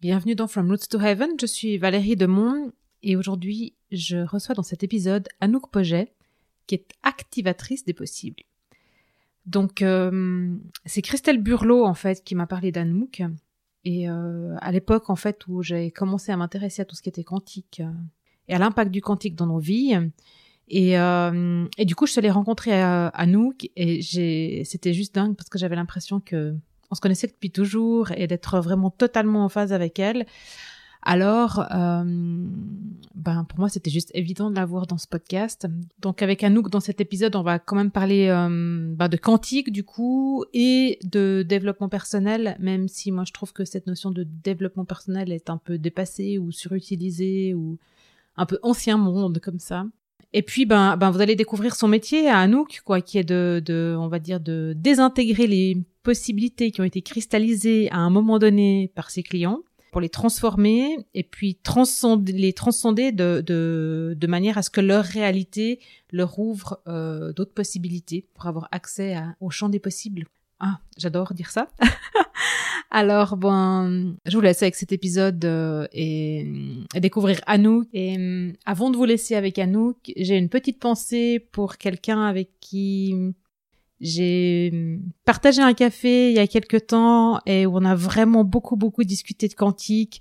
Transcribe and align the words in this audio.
Bienvenue 0.00 0.36
dans 0.36 0.46
From 0.46 0.70
Roots 0.70 0.86
to 0.90 1.00
Heaven, 1.00 1.30
je 1.40 1.46
suis 1.46 1.76
Valérie 1.76 2.14
Demont 2.14 2.70
et 3.02 3.16
aujourd'hui 3.16 3.74
je 3.90 4.18
reçois 4.18 4.54
dans 4.54 4.62
cet 4.62 4.84
épisode 4.84 5.28
Anouk 5.40 5.72
Poget 5.72 6.14
qui 6.68 6.76
est 6.76 6.86
activatrice 7.02 7.84
des 7.84 7.94
possibles. 7.94 8.44
Donc 9.46 9.82
euh, 9.82 10.54
c'est 10.84 11.02
Christelle 11.02 11.42
Burlot 11.42 11.84
en 11.84 11.94
fait 11.94 12.22
qui 12.22 12.36
m'a 12.36 12.46
parlé 12.46 12.70
d'Anouk. 12.70 13.24
Et 13.84 14.08
euh, 14.08 14.54
à 14.60 14.70
l'époque 14.70 15.10
en 15.10 15.16
fait 15.16 15.44
où 15.48 15.64
j'ai 15.64 15.90
commencé 15.90 16.30
à 16.30 16.36
m'intéresser 16.36 16.82
à 16.82 16.84
tout 16.84 16.94
ce 16.94 17.02
qui 17.02 17.08
était 17.08 17.24
quantique 17.24 17.80
euh, 17.80 17.90
et 18.46 18.54
à 18.54 18.58
l'impact 18.60 18.92
du 18.92 19.00
quantique 19.00 19.34
dans 19.34 19.46
nos 19.46 19.58
vies. 19.58 19.98
Et, 20.68 20.92
et 20.92 21.84
du 21.84 21.94
coup 21.96 22.06
je 22.06 22.12
suis 22.12 22.20
allée 22.20 22.30
rencontrer 22.30 22.80
Anouk 22.80 23.68
et 23.74 24.00
c'était 24.64 24.94
juste 24.94 25.12
dingue 25.12 25.34
parce 25.34 25.48
que 25.48 25.58
j'avais 25.58 25.74
l'impression 25.74 26.20
que 26.20 26.54
on 26.90 26.94
se 26.94 27.00
connaissait 27.00 27.26
depuis 27.26 27.50
toujours 27.50 28.10
et 28.12 28.26
d'être 28.26 28.60
vraiment 28.60 28.90
totalement 28.90 29.44
en 29.44 29.48
phase 29.48 29.72
avec 29.72 29.98
elle. 29.98 30.26
Alors, 31.02 31.64
euh, 31.72 32.04
ben 33.14 33.44
pour 33.44 33.58
moi, 33.60 33.68
c'était 33.68 33.90
juste 33.90 34.10
évident 34.14 34.50
de 34.50 34.56
la 34.56 34.66
voir 34.66 34.86
dans 34.86 34.98
ce 34.98 35.06
podcast. 35.06 35.66
Donc, 36.00 36.22
avec 36.22 36.42
Anouk, 36.42 36.70
dans 36.70 36.80
cet 36.80 37.00
épisode, 37.00 37.36
on 37.36 37.42
va 37.42 37.58
quand 37.58 37.76
même 37.76 37.90
parler 37.90 38.28
euh, 38.28 38.94
ben, 38.94 39.08
de 39.08 39.16
quantique 39.16 39.72
du 39.72 39.84
coup 39.84 40.44
et 40.52 40.98
de 41.04 41.44
développement 41.48 41.88
personnel, 41.88 42.56
même 42.58 42.88
si 42.88 43.12
moi 43.12 43.24
je 43.24 43.32
trouve 43.32 43.52
que 43.52 43.64
cette 43.64 43.86
notion 43.86 44.10
de 44.10 44.24
développement 44.24 44.84
personnel 44.84 45.32
est 45.32 45.50
un 45.50 45.56
peu 45.56 45.78
dépassée 45.78 46.36
ou 46.38 46.50
surutilisée 46.50 47.54
ou 47.54 47.78
un 48.36 48.46
peu 48.46 48.58
ancien 48.62 48.96
monde 48.96 49.38
comme 49.38 49.60
ça. 49.60 49.86
Et 50.34 50.42
puis, 50.42 50.66
ben, 50.66 50.96
ben, 50.96 51.10
vous 51.10 51.20
allez 51.20 51.36
découvrir 51.36 51.74
son 51.74 51.88
métier 51.88 52.28
à 52.28 52.38
Anouk, 52.38 52.82
quoi, 52.84 53.00
qui 53.00 53.18
est 53.18 53.24
de, 53.24 53.62
de, 53.64 53.96
on 53.98 54.08
va 54.08 54.18
dire, 54.18 54.40
de 54.40 54.74
désintégrer 54.76 55.46
les 55.46 55.78
possibilités 56.08 56.70
qui 56.70 56.80
ont 56.80 56.84
été 56.84 57.02
cristallisées 57.02 57.90
à 57.90 57.98
un 57.98 58.08
moment 58.08 58.38
donné 58.38 58.90
par 58.94 59.10
ses 59.10 59.22
clients 59.22 59.60
pour 59.92 60.00
les 60.00 60.08
transformer 60.08 60.96
et 61.12 61.22
puis 61.22 61.58
les 62.28 62.54
transcender 62.54 63.12
de, 63.12 64.26
manière 64.26 64.56
à 64.56 64.62
ce 64.62 64.70
que 64.70 64.80
leur 64.80 65.04
réalité 65.04 65.80
leur 66.10 66.38
ouvre 66.38 66.80
euh, 66.88 67.34
d'autres 67.34 67.52
possibilités 67.52 68.24
pour 68.32 68.46
avoir 68.46 68.68
accès 68.72 69.18
au 69.42 69.50
champ 69.50 69.68
des 69.68 69.80
possibles. 69.80 70.24
Ah, 70.60 70.78
j'adore 70.96 71.34
dire 71.34 71.50
ça. 71.50 71.68
Alors 72.90 73.36
bon, 73.36 74.16
je 74.24 74.34
vous 74.34 74.40
laisse 74.40 74.62
avec 74.62 74.76
cet 74.76 74.92
épisode 74.92 75.44
euh, 75.44 75.86
et, 75.92 76.46
et, 76.94 77.00
découvrir 77.00 77.38
Anouk. 77.46 77.86
Et 77.92 78.16
euh, 78.18 78.52
avant 78.64 78.88
de 78.88 78.96
vous 78.96 79.04
laisser 79.04 79.34
avec 79.34 79.58
Anouk, 79.58 80.10
j'ai 80.16 80.38
une 80.38 80.48
petite 80.48 80.80
pensée 80.80 81.38
pour 81.52 81.76
quelqu'un 81.76 82.22
avec 82.22 82.48
qui 82.60 83.34
j'ai 84.00 85.00
partagé 85.24 85.60
un 85.60 85.74
café 85.74 86.30
il 86.30 86.36
y 86.36 86.38
a 86.38 86.46
quelques 86.46 86.86
temps 86.86 87.40
et 87.46 87.66
où 87.66 87.76
on 87.76 87.84
a 87.84 87.94
vraiment 87.94 88.44
beaucoup 88.44 88.76
beaucoup 88.76 89.04
discuté 89.04 89.48
de 89.48 89.54
quantique 89.54 90.20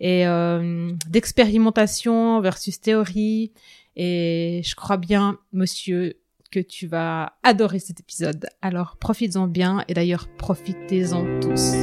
et 0.00 0.26
euh, 0.26 0.92
d'expérimentation 1.08 2.40
versus 2.40 2.80
théorie. 2.80 3.52
Et 3.96 4.62
je 4.64 4.74
crois 4.76 4.96
bien, 4.96 5.38
monsieur, 5.52 6.14
que 6.50 6.60
tu 6.60 6.86
vas 6.86 7.32
adorer 7.42 7.78
cet 7.78 8.00
épisode. 8.00 8.48
Alors 8.62 8.96
profites-en 8.96 9.46
bien 9.46 9.84
et 9.88 9.94
d'ailleurs 9.94 10.28
profitez-en 10.36 11.40
tous. 11.40 11.74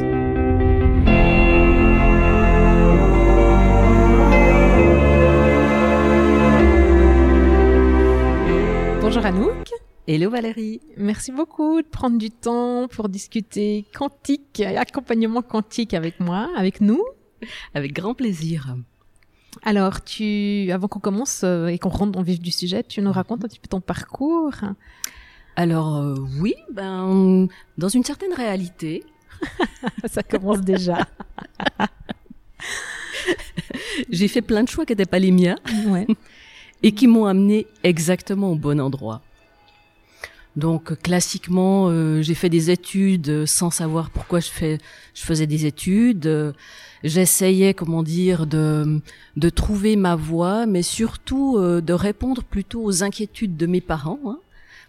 Bonjour 9.02 9.26
Anouk. 9.26 9.85
Hello 10.08 10.30
Valérie. 10.30 10.82
Merci 10.98 11.32
beaucoup 11.32 11.82
de 11.82 11.88
prendre 11.88 12.20
du 12.20 12.30
temps 12.30 12.88
pour 12.88 13.10
discuter 13.10 13.88
quantique, 13.92 14.62
accompagnement 14.62 15.42
quantique 15.42 15.96
avec 15.96 16.20
moi, 16.20 16.48
avec 16.56 16.80
nous. 16.80 17.04
Avec 17.74 17.92
grand 17.92 18.14
plaisir. 18.14 18.76
Alors, 19.64 20.04
tu, 20.04 20.70
avant 20.72 20.88
qu'on 20.88 21.00
commence 21.00 21.42
euh, 21.44 21.70
et 21.70 21.80
qu'on 21.80 21.90
rentre 21.90 22.12
dans 22.12 22.20
le 22.20 22.26
vif 22.28 22.40
du 22.40 22.52
sujet, 22.52 22.84
tu 22.84 23.02
nous 23.02 23.12
racontes 23.12 23.44
un 23.46 23.48
petit 23.48 23.58
peu 23.58 23.68
ton 23.68 23.82
parcours 23.82 24.54
Alors 25.56 25.96
euh, 25.96 26.14
oui, 26.40 26.54
ben 26.72 27.48
dans 27.80 27.90
une 27.90 28.04
certaine 28.04 28.34
réalité. 28.34 29.04
Ça 30.06 30.22
commence 30.22 30.62
déjà. 30.62 31.08
J'ai 34.12 34.28
fait 34.28 34.44
plein 34.44 34.64
de 34.64 34.70
choix 34.70 34.86
qui 34.86 34.92
n'étaient 34.92 35.08
pas 35.08 35.18
les 35.18 35.32
miens 35.32 35.58
ouais. 35.88 36.06
et 36.84 36.92
qui 36.92 37.08
m'ont 37.08 37.26
amené 37.26 37.66
exactement 37.82 38.52
au 38.52 38.56
bon 38.56 38.80
endroit. 38.80 39.24
Donc 40.56 41.02
classiquement, 41.02 41.90
euh, 41.90 42.22
j'ai 42.22 42.34
fait 42.34 42.50
des 42.50 42.72
études 42.72 43.46
sans 43.46 43.72
savoir 43.72 44.10
pourquoi 44.10 44.40
je 44.40 44.50
fais, 44.50 44.78
je 45.14 45.24
faisais 45.24 45.48
des 45.48 45.66
études. 45.66 46.54
J'essayais, 47.04 47.74
comment 47.74 48.04
dire, 48.04 48.48
de 48.48 49.02
de 49.36 49.50
trouver 49.50 49.98
ma 49.98 50.16
voie, 50.16 50.66
mais 50.66 50.82
surtout 50.82 51.58
euh, 51.58 51.82
de 51.82 51.94
répondre 51.94 52.44
plutôt 52.44 52.84
aux 52.84 53.04
inquiétudes 53.04 53.58
de 53.58 53.66
mes 53.66 53.82
parents 53.82 54.20
hein, 54.26 54.40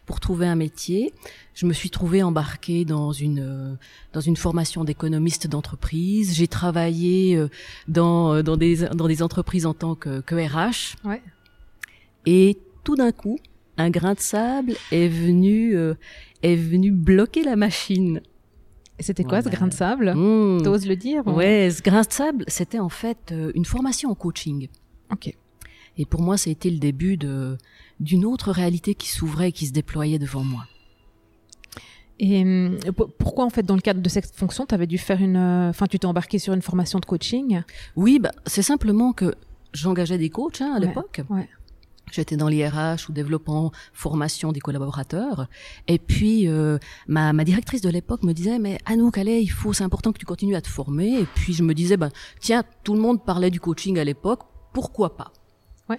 pour 0.07 0.21
trouver 0.21 0.47
un 0.47 0.55
métier. 0.55 1.13
Je 1.55 1.67
me 1.67 1.73
suis 1.73 1.91
trouvée 1.91 2.23
embarquée 2.23 2.85
dans 2.85 3.11
une 3.11 3.41
euh, 3.41 3.75
dans 4.13 4.21
une 4.21 4.37
formation 4.37 4.85
d'économiste 4.85 5.49
d'entreprise. 5.49 6.33
J'ai 6.35 6.47
travaillé 6.47 7.45
dans 7.89 8.41
dans 8.45 8.57
des 8.57 8.77
dans 8.95 9.09
des 9.09 9.21
entreprises 9.21 9.67
en 9.67 9.75
tant 9.75 9.97
que, 9.97 10.21
que 10.21 10.37
RH. 10.37 10.95
Ouais. 11.05 11.23
Et 12.25 12.57
tout 12.85 12.95
d'un 12.95 13.11
coup, 13.11 13.39
un 13.79 13.91
grain 13.91 14.15
de 14.15 14.21
sable 14.21 14.75
est 14.91 15.09
venu 15.09 15.77
euh, 15.77 15.95
est 16.43 16.57
venu 16.57 16.91
bloquer 16.91 17.43
la 17.43 17.57
machine. 17.57 18.21
Et 18.99 19.03
c'était 19.03 19.25
quoi 19.25 19.43
ce 19.43 19.51
grain 19.51 19.69
de 19.69 19.75
sable? 19.75 20.15
Mmh. 20.15 20.63
T'oses 20.63 20.87
le 20.87 20.97
dire 20.97 21.27
Ouais, 21.27 21.71
ce 21.71 21.83
grain 21.83 22.01
de 22.01 22.11
sable, 22.11 22.45
c'était 22.49 22.79
en 22.79 22.89
fait 22.89 23.31
euh, 23.31 23.53
une 23.55 23.67
formation 23.67 24.11
en 24.11 24.15
coaching. 24.15 24.69
Ok. 25.13 25.35
Et 25.99 26.07
pour 26.07 26.23
moi, 26.23 26.39
ça 26.39 26.49
a 26.49 26.53
été 26.53 26.71
le 26.71 26.79
début 26.79 27.17
de 27.17 27.59
d'une 28.01 28.25
autre 28.25 28.53
réalité 28.53 28.95
qui 28.95 29.09
s'ouvrait 29.09 29.49
et 29.49 29.53
qui 29.53 29.67
se 29.67 29.73
déployait 29.73 30.19
devant 30.19 30.45
moi. 30.45 30.67
Et 32.19 32.43
euh, 32.45 32.79
pourquoi 33.19 33.45
en 33.45 33.51
fait 33.51 33.63
dans 33.63 33.75
le 33.75 33.81
cadre 33.83 34.01
de 34.01 34.09
cette 34.09 34.35
fonction, 34.35 34.65
tu 34.65 34.75
avais 34.75 34.87
dû 34.87 34.97
faire 34.97 35.21
une, 35.21 35.37
enfin 35.37 35.87
tu 35.87 35.99
t'es 35.99 36.07
embarqué 36.07 36.39
sur 36.39 36.55
une 36.55 36.63
formation 36.63 36.99
de 36.99 37.05
coaching? 37.05 37.63
Oui, 37.95 38.19
bah, 38.19 38.33
c'est 38.47 38.63
simplement 38.63 39.13
que 39.13 39.35
j'engageais 39.75 40.17
des 40.19 40.31
coachs 40.31 40.63
hein, 40.63 40.73
à 40.75 40.79
l'époque. 40.79 41.21
Ouais. 41.29 41.49
J'étais 42.13 42.37
dans 42.37 42.49
l'IRH 42.49 43.09
ou 43.09 43.13
développement, 43.13 43.73
formation 43.93 44.53
des 44.53 44.61
collaborateurs. 44.61 45.49
Et 45.89 45.99
puis, 45.99 46.49
euh, 46.49 46.79
ma, 47.09 47.33
ma, 47.33 47.45
directrice 47.45 47.81
de 47.81 47.91
l'époque 47.91 48.23
me 48.23 48.33
disait, 48.33 48.59
mais 48.59 48.79
Anouk, 48.87 49.19
allez, 49.19 49.41
il 49.41 49.49
faut, 49.49 49.73
c'est 49.73 49.85
important 49.85 50.13
que 50.13 50.19
tu 50.19 50.25
continues 50.25 50.55
à 50.55 50.61
te 50.61 50.69
former. 50.69 51.21
Et 51.21 51.27
puis, 51.35 51.53
je 51.53 51.63
me 51.63 51.75
disais, 51.75 51.97
ben, 51.97 52.11
tiens, 52.39 52.63
tout 52.85 52.95
le 52.95 53.01
monde 53.01 53.25
parlait 53.25 53.51
du 53.51 53.61
coaching 53.61 53.99
à 53.99 54.05
l'époque, 54.05 54.43
pourquoi 54.73 55.17
pas? 55.17 55.33
Ouais. 55.89 55.99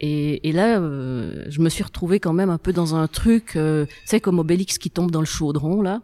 Et, 0.00 0.48
et 0.48 0.52
là, 0.52 0.80
euh, 0.80 1.44
je 1.48 1.60
me 1.60 1.68
suis 1.68 1.84
retrouvée 1.84 2.20
quand 2.20 2.32
même 2.32 2.50
un 2.50 2.58
peu 2.58 2.72
dans 2.72 2.94
un 2.94 3.06
truc, 3.06 3.54
euh, 3.56 3.84
tu 3.84 3.92
sais, 4.06 4.20
comme 4.20 4.38
Obélix 4.38 4.78
qui 4.78 4.90
tombe 4.90 5.10
dans 5.10 5.20
le 5.20 5.26
chaudron, 5.26 5.82
là, 5.82 6.00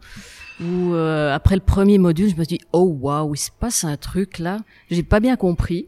où 0.61 0.93
euh, 0.93 1.33
après 1.33 1.55
le 1.55 1.61
premier 1.61 1.97
module, 1.97 2.29
je 2.29 2.35
me 2.35 2.43
suis 2.43 2.57
dit, 2.57 2.65
oh 2.73 2.95
waouh, 3.01 3.33
il 3.33 3.39
se 3.39 3.49
passe 3.51 3.83
un 3.83 3.97
truc 3.97 4.37
là. 4.37 4.59
J'ai 4.91 5.03
pas 5.03 5.19
bien 5.19 5.35
compris, 5.35 5.87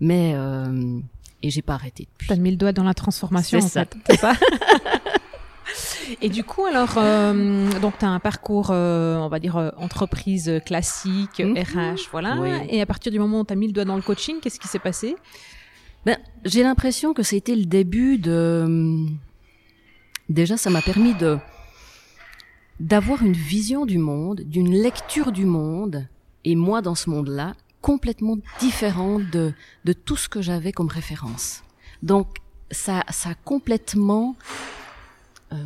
mais... 0.00 0.36
Et 1.46 1.50
j'ai 1.50 1.60
pas 1.62 1.74
arrêté 1.74 2.08
depuis. 2.10 2.28
T'as 2.28 2.36
mis 2.36 2.50
le 2.50 2.56
doigt 2.56 2.72
dans 2.72 2.84
la 2.84 2.94
transformation, 2.94 3.60
C'est 3.60 3.66
en 3.66 3.68
ça. 3.68 3.84
fait. 3.84 3.96
C'est 4.10 4.16
ça. 4.18 4.32
Et 6.22 6.28
du 6.28 6.44
coup, 6.44 6.64
alors, 6.64 6.94
euh, 6.96 7.68
donc 7.80 7.98
tu 7.98 8.04
as 8.04 8.08
un 8.08 8.20
parcours, 8.20 8.68
euh, 8.70 9.16
on 9.16 9.28
va 9.28 9.38
dire, 9.38 9.56
euh, 9.56 9.70
entreprise 9.76 10.60
classique, 10.64 11.40
Mhm. 11.40 11.56
RH, 11.58 12.08
voilà. 12.12 12.36
Oui. 12.40 12.50
Et 12.68 12.80
à 12.80 12.86
partir 12.86 13.10
du 13.12 13.18
moment 13.18 13.40
où 13.40 13.44
tu 13.44 13.52
as 13.52 13.56
mis 13.56 13.66
le 13.66 13.72
doigt 13.72 13.84
dans 13.84 13.96
le 13.96 14.02
coaching, 14.02 14.36
qu'est-ce 14.40 14.60
qui 14.60 14.68
s'est 14.68 14.78
passé? 14.78 15.16
Ben, 16.06 16.16
j'ai 16.44 16.62
l'impression 16.62 17.12
que 17.14 17.22
c'était 17.22 17.56
le 17.56 17.64
début 17.64 18.18
de. 18.18 19.06
Déjà, 20.28 20.56
ça 20.56 20.70
m'a 20.70 20.82
permis 20.82 21.14
de 21.14 21.38
d'avoir 22.80 23.22
une 23.22 23.32
vision 23.34 23.86
du 23.86 23.98
monde, 23.98 24.40
d'une 24.40 24.72
lecture 24.74 25.30
du 25.32 25.44
monde, 25.46 26.06
et 26.44 26.56
moi 26.56 26.82
dans 26.82 26.94
ce 26.94 27.08
monde-là, 27.08 27.54
complètement 27.90 28.38
différente 28.60 29.24
de 29.30 29.52
de 29.84 29.92
tout 29.92 30.16
ce 30.16 30.26
que 30.30 30.40
j'avais 30.40 30.72
comme 30.72 30.88
référence. 30.88 31.62
Donc, 32.02 32.28
ça, 32.70 33.04
ça 33.10 33.30
a 33.30 33.34
complètement 33.34 34.36
euh, 35.52 35.56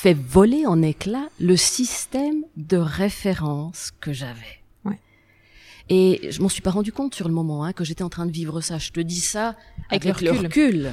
fait 0.00 0.14
voler 0.14 0.64
en 0.66 0.80
éclats 0.80 1.28
le 1.38 1.54
système 1.54 2.44
de 2.56 2.78
référence 2.78 3.90
que 4.00 4.14
j'avais. 4.14 4.54
Ouais. 4.86 4.98
Et 5.90 6.30
je 6.32 6.40
m'en 6.40 6.48
suis 6.48 6.62
pas 6.62 6.70
rendu 6.70 6.92
compte 6.92 7.14
sur 7.14 7.28
le 7.28 7.34
moment 7.34 7.64
hein, 7.64 7.74
que 7.74 7.84
j'étais 7.84 8.02
en 8.02 8.08
train 8.08 8.24
de 8.24 8.32
vivre 8.32 8.62
ça. 8.62 8.78
Je 8.78 8.92
te 8.92 9.00
dis 9.00 9.20
ça 9.20 9.54
Avec 9.90 10.06
avec, 10.06 10.22
le 10.22 10.32
le 10.32 10.38
recul. 10.38 10.46
recul. 10.46 10.92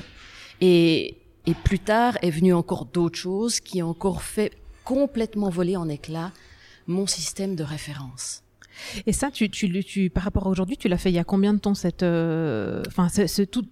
Et, 0.59 1.15
et 1.45 1.53
plus 1.53 1.79
tard 1.79 2.17
est 2.21 2.31
venu 2.39 2.53
encore 2.53 2.83
d'autres 2.85 3.17
choses 3.19 3.61
qui 3.61 3.81
ont 3.81 3.91
encore 3.91 4.21
fait 4.21 4.51
complètement 4.83 5.49
voler 5.49 5.77
en 5.77 5.87
éclats 5.87 6.33
mon 6.87 7.07
système 7.07 7.55
de 7.55 7.63
référence. 7.63 8.43
Et 9.06 9.13
ça, 9.13 9.31
tu, 9.31 9.50
tu, 9.50 9.68
le- 9.68 9.83
tu, 9.83 10.09
par 10.09 10.24
rapport 10.24 10.47
à 10.47 10.50
aujourd'hui, 10.50 10.77
tu 10.77 10.88
l'as 10.88 10.97
fait 10.97 11.09
il 11.12 11.15
y 11.15 11.19
a 11.19 11.24
combien 11.24 11.53
de 11.53 11.59
temps 11.59 11.74
cette, 11.75 12.03
euh, 12.03 12.81
enfin, 12.88 13.09
ce, 13.09 13.27
ce- 13.27 13.41
tout, 13.41 13.65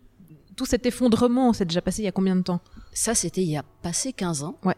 tout 0.56 0.66
cet 0.66 0.86
effondrement, 0.86 1.52
c'est 1.54 1.66
déjà 1.66 1.82
passé 1.82 2.02
il 2.02 2.06
y 2.06 2.08
a 2.08 2.12
combien 2.12 2.36
de 2.36 2.42
temps? 2.42 2.62
Ça, 2.94 3.14
c'était 3.16 3.42
il 3.44 3.50
y 3.50 3.58
a 3.58 3.64
passé 3.82 4.14
15 4.14 4.44
ans. 4.44 4.58
Ouais. 4.64 4.76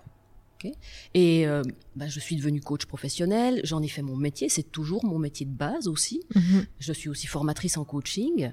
Et 1.14 1.48
euh, 1.48 1.62
bah, 1.96 2.08
je 2.08 2.20
suis 2.20 2.36
devenue 2.36 2.62
coach 2.62 2.86
professionnel, 2.86 3.62
j'en 3.64 3.82
ai 3.84 3.88
fait 3.88 4.02
mon 4.02 4.16
métier, 4.18 4.50
c'est 4.50 4.70
toujours 4.72 5.06
mon 5.06 5.20
métier 5.20 5.46
de 5.46 5.52
base 5.52 5.88
aussi. 5.88 6.24
Mhm. 6.36 6.66
Je 6.80 6.94
suis 6.94 7.10
aussi 7.10 7.28
formatrice 7.28 7.78
en 7.78 7.86
coaching, 7.86 8.52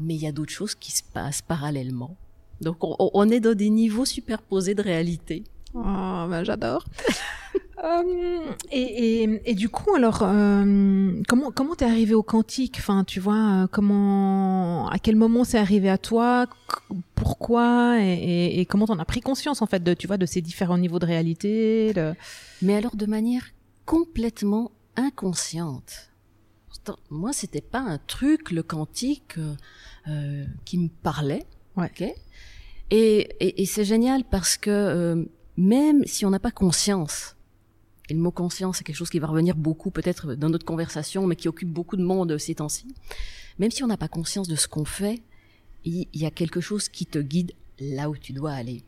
mais 0.00 0.14
il 0.16 0.20
y 0.20 0.26
a 0.26 0.32
d'autres 0.32 0.52
choses 0.52 0.74
qui 0.74 0.90
se 0.90 1.02
passent 1.04 1.40
parallèlement. 1.40 2.16
Donc 2.60 2.82
on, 2.82 2.96
on 2.98 3.28
est 3.30 3.38
dans 3.40 3.54
des 3.54 3.70
niveaux 3.70 4.04
superposés 4.04 4.74
de 4.74 4.82
réalité. 4.82 5.44
Oh, 5.74 5.80
ben 6.28 6.42
j'adore. 6.44 6.84
Euh, 7.84 8.40
et, 8.72 9.22
et, 9.22 9.50
et, 9.50 9.54
du 9.54 9.68
coup, 9.68 9.94
alors, 9.94 10.22
euh, 10.22 11.22
comment 11.28 11.52
comment 11.52 11.76
t'es 11.76 11.84
arrivé 11.84 12.12
au 12.14 12.24
quantique? 12.24 12.76
Enfin, 12.78 13.04
tu 13.04 13.20
vois, 13.20 13.64
euh, 13.64 13.66
comment, 13.70 14.88
à 14.88 14.98
quel 14.98 15.14
moment 15.14 15.44
c'est 15.44 15.58
arrivé 15.58 15.88
à 15.88 15.98
toi? 15.98 16.46
Pourquoi? 17.14 18.00
Et, 18.00 18.60
et, 18.60 18.66
comment 18.66 18.86
t'en 18.86 18.98
as 18.98 19.04
pris 19.04 19.20
conscience 19.20 19.62
en 19.62 19.66
fait 19.66 19.82
de, 19.82 19.94
tu 19.94 20.08
vois, 20.08 20.16
de 20.16 20.26
ces 20.26 20.40
différents 20.40 20.78
niveaux 20.78 20.98
de 20.98 21.06
réalité 21.06 21.92
de... 21.92 22.14
Mais 22.62 22.74
alors 22.74 22.96
de 22.96 23.06
manière 23.06 23.44
complètement 23.86 24.72
inconsciente. 24.96 26.10
Moi, 27.10 27.32
c'était 27.32 27.60
pas 27.60 27.80
un 27.80 27.98
truc 27.98 28.50
le 28.50 28.62
quantique 28.62 29.36
euh, 30.08 30.44
qui 30.64 30.78
me 30.78 30.88
parlait. 30.88 31.44
Ouais. 31.76 31.86
Okay 31.86 32.14
et, 32.90 33.60
et 33.60 33.66
c'est 33.66 33.84
génial 33.84 34.24
parce 34.24 34.56
que 34.56 35.28
même 35.58 36.06
si 36.06 36.24
on 36.24 36.30
n'a 36.30 36.38
pas 36.38 36.50
conscience 36.50 37.36
et 38.08 38.14
le 38.14 38.20
mot 38.20 38.30
conscience, 38.30 38.78
c'est 38.78 38.84
quelque 38.84 38.96
chose 38.96 39.10
qui 39.10 39.18
va 39.18 39.26
revenir 39.26 39.54
beaucoup 39.56 39.90
peut-être 39.90 40.34
dans 40.34 40.48
notre 40.48 40.64
conversation, 40.64 41.26
mais 41.26 41.36
qui 41.36 41.48
occupe 41.48 41.68
beaucoup 41.68 41.96
de 41.96 42.02
monde 42.02 42.38
ces 42.38 42.54
temps-ci. 42.56 42.86
Même 43.58 43.70
si 43.70 43.84
on 43.84 43.86
n'a 43.86 43.96
pas 43.96 44.08
conscience 44.08 44.48
de 44.48 44.56
ce 44.56 44.66
qu'on 44.68 44.84
fait, 44.84 45.22
il 45.84 46.06
y 46.14 46.26
a 46.26 46.30
quelque 46.30 46.60
chose 46.60 46.88
qui 46.88 47.06
te 47.06 47.18
guide 47.18 47.52
là 47.78 48.08
où 48.08 48.16
tu 48.16 48.32
dois 48.32 48.52
aller. 48.52 48.82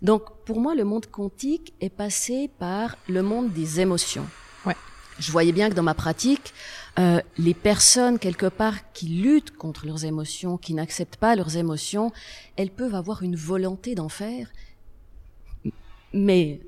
Donc, 0.00 0.22
pour 0.44 0.60
moi, 0.60 0.74
le 0.74 0.84
monde 0.84 1.06
quantique 1.06 1.74
est 1.80 1.90
passé 1.90 2.50
par 2.58 2.96
le 3.08 3.22
monde 3.22 3.52
des 3.52 3.80
émotions. 3.80 4.26
Ouais. 4.66 4.76
Je 5.18 5.30
voyais 5.30 5.52
bien 5.52 5.70
que 5.70 5.74
dans 5.74 5.82
ma 5.82 5.94
pratique, 5.94 6.52
euh, 6.98 7.20
les 7.38 7.54
personnes 7.54 8.18
quelque 8.18 8.46
part 8.46 8.92
qui 8.92 9.06
luttent 9.06 9.56
contre 9.56 9.86
leurs 9.86 10.04
émotions, 10.04 10.58
qui 10.58 10.74
n'acceptent 10.74 11.16
pas 11.16 11.36
leurs 11.36 11.56
émotions, 11.56 12.12
elles 12.56 12.70
peuvent 12.70 12.94
avoir 12.94 13.22
une 13.22 13.36
volonté 13.36 13.94
d'en 13.94 14.08
faire, 14.08 14.48
mais 16.12 16.60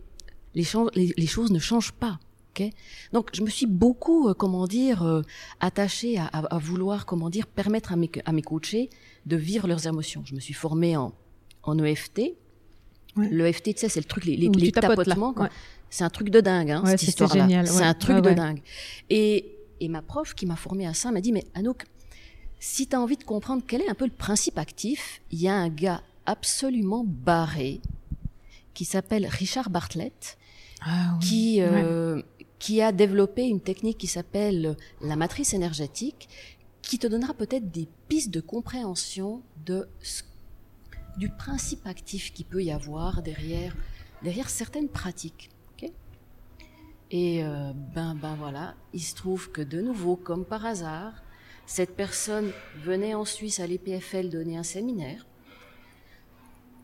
les, 0.54 0.64
les, 0.94 1.12
les, 1.16 1.26
choses 1.26 1.50
ne 1.50 1.58
changent 1.58 1.92
pas. 1.92 2.18
Okay 2.50 2.72
Donc, 3.12 3.30
je 3.32 3.42
me 3.42 3.50
suis 3.50 3.66
beaucoup, 3.66 4.28
euh, 4.28 4.34
comment 4.34 4.66
dire, 4.66 5.02
euh, 5.02 5.22
attachée 5.60 6.18
à, 6.18 6.26
à, 6.26 6.54
à, 6.54 6.58
vouloir, 6.58 7.06
comment 7.06 7.30
dire, 7.30 7.46
permettre 7.46 7.92
à 7.92 7.96
mes, 7.96 8.10
à 8.24 8.32
mes 8.32 8.42
coachés 8.42 8.90
de 9.26 9.36
vivre 9.36 9.66
leurs 9.66 9.86
émotions. 9.86 10.22
Je 10.24 10.34
me 10.34 10.40
suis 10.40 10.54
formée 10.54 10.96
en, 10.96 11.12
en 11.64 11.78
EFT. 11.78 12.34
Ouais. 13.16 13.28
Le 13.28 13.46
EFT, 13.46 13.74
tu 13.74 13.80
sais, 13.80 13.88
c'est 13.88 14.00
le 14.00 14.06
truc, 14.06 14.24
les, 14.24 14.36
les, 14.36 14.48
les 14.48 14.72
tapotements. 14.72 15.34
Ouais. 15.36 15.48
C'est 15.90 16.04
un 16.04 16.10
truc 16.10 16.30
de 16.30 16.40
dingue, 16.40 16.70
hein, 16.70 16.82
ouais, 16.84 16.90
cette 16.92 17.02
histoire-là. 17.04 17.64
C'est 17.66 17.82
un 17.82 17.94
truc 17.94 18.16
de 18.20 18.30
dingue. 18.30 18.60
Et, 19.10 19.56
et 19.80 19.88
ma 19.88 20.02
prof 20.02 20.34
qui 20.34 20.46
m'a 20.46 20.56
formée 20.56 20.86
à 20.86 20.94
ça 20.94 21.12
m'a 21.12 21.20
dit, 21.20 21.32
mais 21.32 21.44
Anouk, 21.54 21.84
si 22.58 22.86
tu 22.86 22.96
as 22.96 23.00
envie 23.00 23.16
de 23.16 23.24
comprendre 23.24 23.62
quel 23.66 23.82
est 23.82 23.88
un 23.88 23.94
peu 23.94 24.06
le 24.06 24.10
principe 24.10 24.58
actif, 24.58 25.20
il 25.30 25.40
y 25.40 25.48
a 25.48 25.54
un 25.54 25.68
gars 25.68 26.02
absolument 26.26 27.04
barré 27.06 27.80
qui 28.72 28.84
s'appelle 28.84 29.26
Richard 29.26 29.70
Bartlett, 29.70 30.36
ah, 30.84 31.14
oui. 31.14 31.26
qui, 31.26 31.60
euh, 31.62 32.16
ouais. 32.16 32.24
qui 32.58 32.82
a 32.82 32.92
développé 32.92 33.44
une 33.44 33.60
technique 33.60 33.98
qui 33.98 34.06
s'appelle 34.06 34.76
la 35.00 35.16
matrice 35.16 35.54
énergétique, 35.54 36.28
qui 36.82 36.98
te 36.98 37.06
donnera 37.06 37.34
peut-être 37.34 37.70
des 37.70 37.88
pistes 38.08 38.30
de 38.30 38.40
compréhension 38.40 39.42
de 39.64 39.88
du 41.16 41.28
principe 41.28 41.86
actif 41.86 42.32
qui 42.32 42.44
peut 42.44 42.62
y 42.62 42.72
avoir 42.72 43.22
derrière, 43.22 43.76
derrière 44.22 44.50
certaines 44.50 44.88
pratiques. 44.88 45.50
Okay 45.72 45.92
Et 47.10 47.44
euh, 47.44 47.72
ben, 47.94 48.14
ben 48.14 48.34
voilà, 48.34 48.74
il 48.92 49.02
se 49.02 49.14
trouve 49.14 49.50
que 49.50 49.62
de 49.62 49.80
nouveau, 49.80 50.16
comme 50.16 50.44
par 50.44 50.66
hasard, 50.66 51.22
cette 51.66 51.96
personne 51.96 52.50
venait 52.82 53.14
en 53.14 53.24
Suisse 53.24 53.60
à 53.60 53.66
l'EPFL 53.66 54.28
donner 54.28 54.56
un 54.56 54.62
séminaire. 54.62 55.26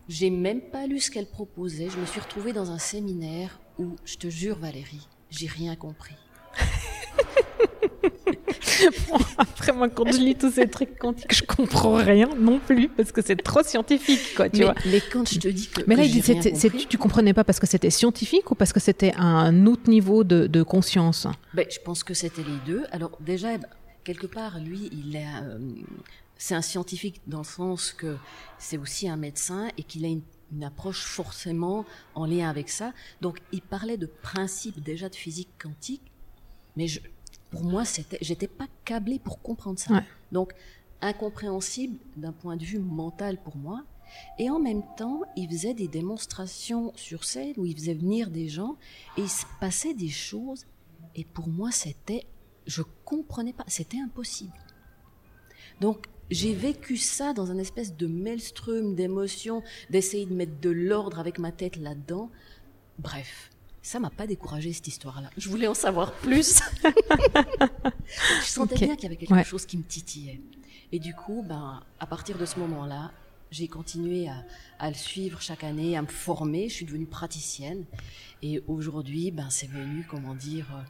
J'ai 0.08 0.31
même 0.31 0.61
pas 0.61 0.87
lu 0.87 1.00
ce 1.00 1.11
qu'elle 1.11 1.26
proposait. 1.26 1.88
Je 1.88 1.99
me 1.99 2.06
suis 2.06 2.20
retrouvée 2.20 2.53
dans 2.53 2.70
un 2.70 2.79
séminaire 2.79 3.61
où, 3.81 3.97
je 4.05 4.17
te 4.17 4.29
jure, 4.29 4.59
Valérie, 4.59 5.09
j'ai 5.31 5.47
rien 5.47 5.75
compris. 5.75 6.15
bon, 9.09 9.19
après, 9.38 9.73
moi, 9.73 9.88
quand 9.88 10.11
je 10.12 10.19
lis 10.19 10.35
tous 10.37 10.53
ces 10.53 10.69
trucs 10.69 10.99
quantiques, 10.99 11.35
je 11.35 11.43
comprends 11.44 11.94
rien 11.94 12.29
non 12.38 12.59
plus 12.61 12.88
parce 12.88 13.12
que 13.12 13.23
c'est 13.23 13.37
trop 13.37 13.62
scientifique, 13.62 14.35
quoi, 14.37 14.49
tu 14.49 14.59
mais, 14.59 14.65
vois. 14.65 14.75
Mais 14.87 15.00
quand 15.00 15.29
je 15.31 15.38
te 15.38 15.49
dis 15.49 15.69
que. 15.69 15.82
Mais 15.87 15.97
là, 15.97 16.03
que 16.03 16.09
il 16.09 16.12
dit, 16.12 16.23
j'ai 16.27 16.32
rien 16.35 16.43
c'était- 16.43 16.56
c'est- 16.56 16.71
compris, 16.71 16.87
tu, 16.87 16.99
comprenais 16.99 17.35
pas 17.35 17.44
parce 17.44 17.61
que 17.61 17.67
c'était 17.67 17.91
scientifique 17.91 18.50
ou 18.50 18.55
parce 18.55 18.73
que 18.73 18.81
c'était 18.81 19.12
un 19.17 19.67
autre 19.67 19.88
niveau 19.88 20.25
de, 20.25 20.47
de 20.47 20.62
conscience? 20.62 21.27
Ben, 21.55 21.67
je 21.71 21.79
pense 21.81 22.05
que 22.05 22.15
c'était 22.15 22.43
les 22.43 22.59
deux. 22.67 22.85
Alors, 22.91 23.12
déjà, 23.21 23.56
ben, 23.56 23.67
quelque 24.05 24.27
part, 24.27 24.59
lui, 24.61 24.88
il 24.93 25.17
est. 25.17 25.25
euh, 25.43 25.59
c'est 26.37 26.55
un 26.55 26.62
scientifique 26.62 27.21
dans 27.27 27.38
le 27.38 27.44
sens 27.44 27.93
que 27.93 28.17
c'est 28.59 28.79
aussi 28.79 29.09
un 29.09 29.17
médecin 29.17 29.69
et 29.77 29.82
qu'il 29.82 30.05
a 30.05 30.09
une, 30.09 30.23
une 30.52 30.64
approche 30.64 31.05
forcément 31.05 31.85
en 32.14 32.26
lien 32.26 32.49
avec 32.49 32.69
ça. 32.69 32.93
Donc, 33.20 33.41
il 33.52 33.62
parlait 33.62 33.97
de 33.97 34.06
principes 34.06 34.81
déjà 34.81 35.08
de 35.08 35.14
physique 35.14 35.50
quantique, 35.58 36.02
mais 36.76 36.88
je, 36.88 37.00
pour 37.50 37.64
moi, 37.64 37.85
c'était, 37.85 38.19
j'étais 38.20 38.49
pas 38.49 38.67
câblée 38.85 39.19
pour 39.19 39.43
comprendre 39.43 39.79
ça. 39.79 39.94
Ouais. 39.94 40.05
Donc, 40.32 40.52
incompréhensible 41.00 41.99
d'un 42.17 42.32
point 42.32 42.56
de 42.56 42.64
vue 42.64 42.79
mental 42.79 43.38
pour 43.43 43.56
moi. 43.56 43.85
Et 44.38 44.50
en 44.50 44.58
même 44.58 44.82
temps, 44.97 45.23
il 45.37 45.49
faisait 45.49 45.75
des 45.75 45.88
démonstrations 45.88 46.93
sur 46.96 47.25
scène 47.25 47.55
où 47.56 47.67
il 47.67 47.76
faisait 47.76 47.94
venir 47.94 48.31
des 48.31 48.49
gens 48.49 48.76
et 49.17 49.23
il 49.23 49.29
se 49.29 49.44
passait 49.61 49.94
des 49.94 50.08
choses. 50.08 50.67
Et 51.14 51.25
pour 51.25 51.49
moi, 51.49 51.70
c'était, 51.70 52.26
je 52.67 52.82
comprenais 53.05 53.53
pas, 53.53 53.64
c'était 53.69 54.00
impossible. 54.00 54.53
Donc, 55.81 56.06
j'ai 56.31 56.55
vécu 56.55 56.97
ça 56.97 57.32
dans 57.32 57.50
un 57.50 57.59
espèce 57.59 57.97
de 57.97 58.06
maelstrom 58.06 58.94
d'émotions, 58.94 59.62
d'essayer 59.91 60.27
de 60.27 60.35
mettre 60.35 60.59
de 60.61 60.71
l'ordre 60.71 61.19
avec 61.19 61.38
ma 61.38 61.53
tête 61.53 61.77
là-dedans. 61.77 62.31
Bref, 62.99 63.50
ça 63.82 63.99
m'a 63.99 64.11
pas 64.11 64.27
découragé 64.27 64.73
cette 64.73 64.88
histoire-là. 64.88 65.31
Je 65.37 65.49
voulais 65.49 65.67
en 65.67 65.75
savoir 65.75 66.12
plus. 66.12 66.61
je 68.43 68.47
sentais 68.47 68.77
bien 68.77 68.94
qu'il 68.94 69.05
y 69.05 69.06
avait 69.06 69.17
quelque 69.17 69.32
Ouais. 69.35 69.44
chose 69.44 69.67
qui 69.67 69.77
me 69.77 69.82
titillait. 69.82 70.41
Et 70.93 70.99
du 70.99 71.15
coup, 71.15 71.44
ben, 71.49 71.82
à 71.99 72.06
partir 72.06 72.37
de 72.38 72.44
ce 72.44 72.59
moment-là, 72.59 73.12
j'ai 73.50 73.69
continué 73.69 74.29
à, 74.29 74.44
à 74.79 74.88
le 74.88 74.94
suivre 74.94 75.41
chaque 75.41 75.65
année, 75.65 75.97
à 75.97 76.03
me 76.03 76.06
former. 76.09 76.69
Je 76.69 76.75
suis 76.75 76.85
devenue 76.85 77.06
praticienne. 77.06 77.85
Et 78.43 78.62
aujourd'hui, 78.69 79.31
ben, 79.31 79.50
c'est 79.50 79.69
venu, 79.69 80.06
comment 80.09 80.35
dire, 80.35 80.67
euh, 80.75 80.82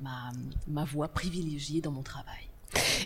ma, 0.00 0.30
ma 0.68 0.84
voie 0.84 1.08
privilégiée 1.08 1.80
dans 1.80 1.92
mon 1.92 2.02
travail. 2.02 2.48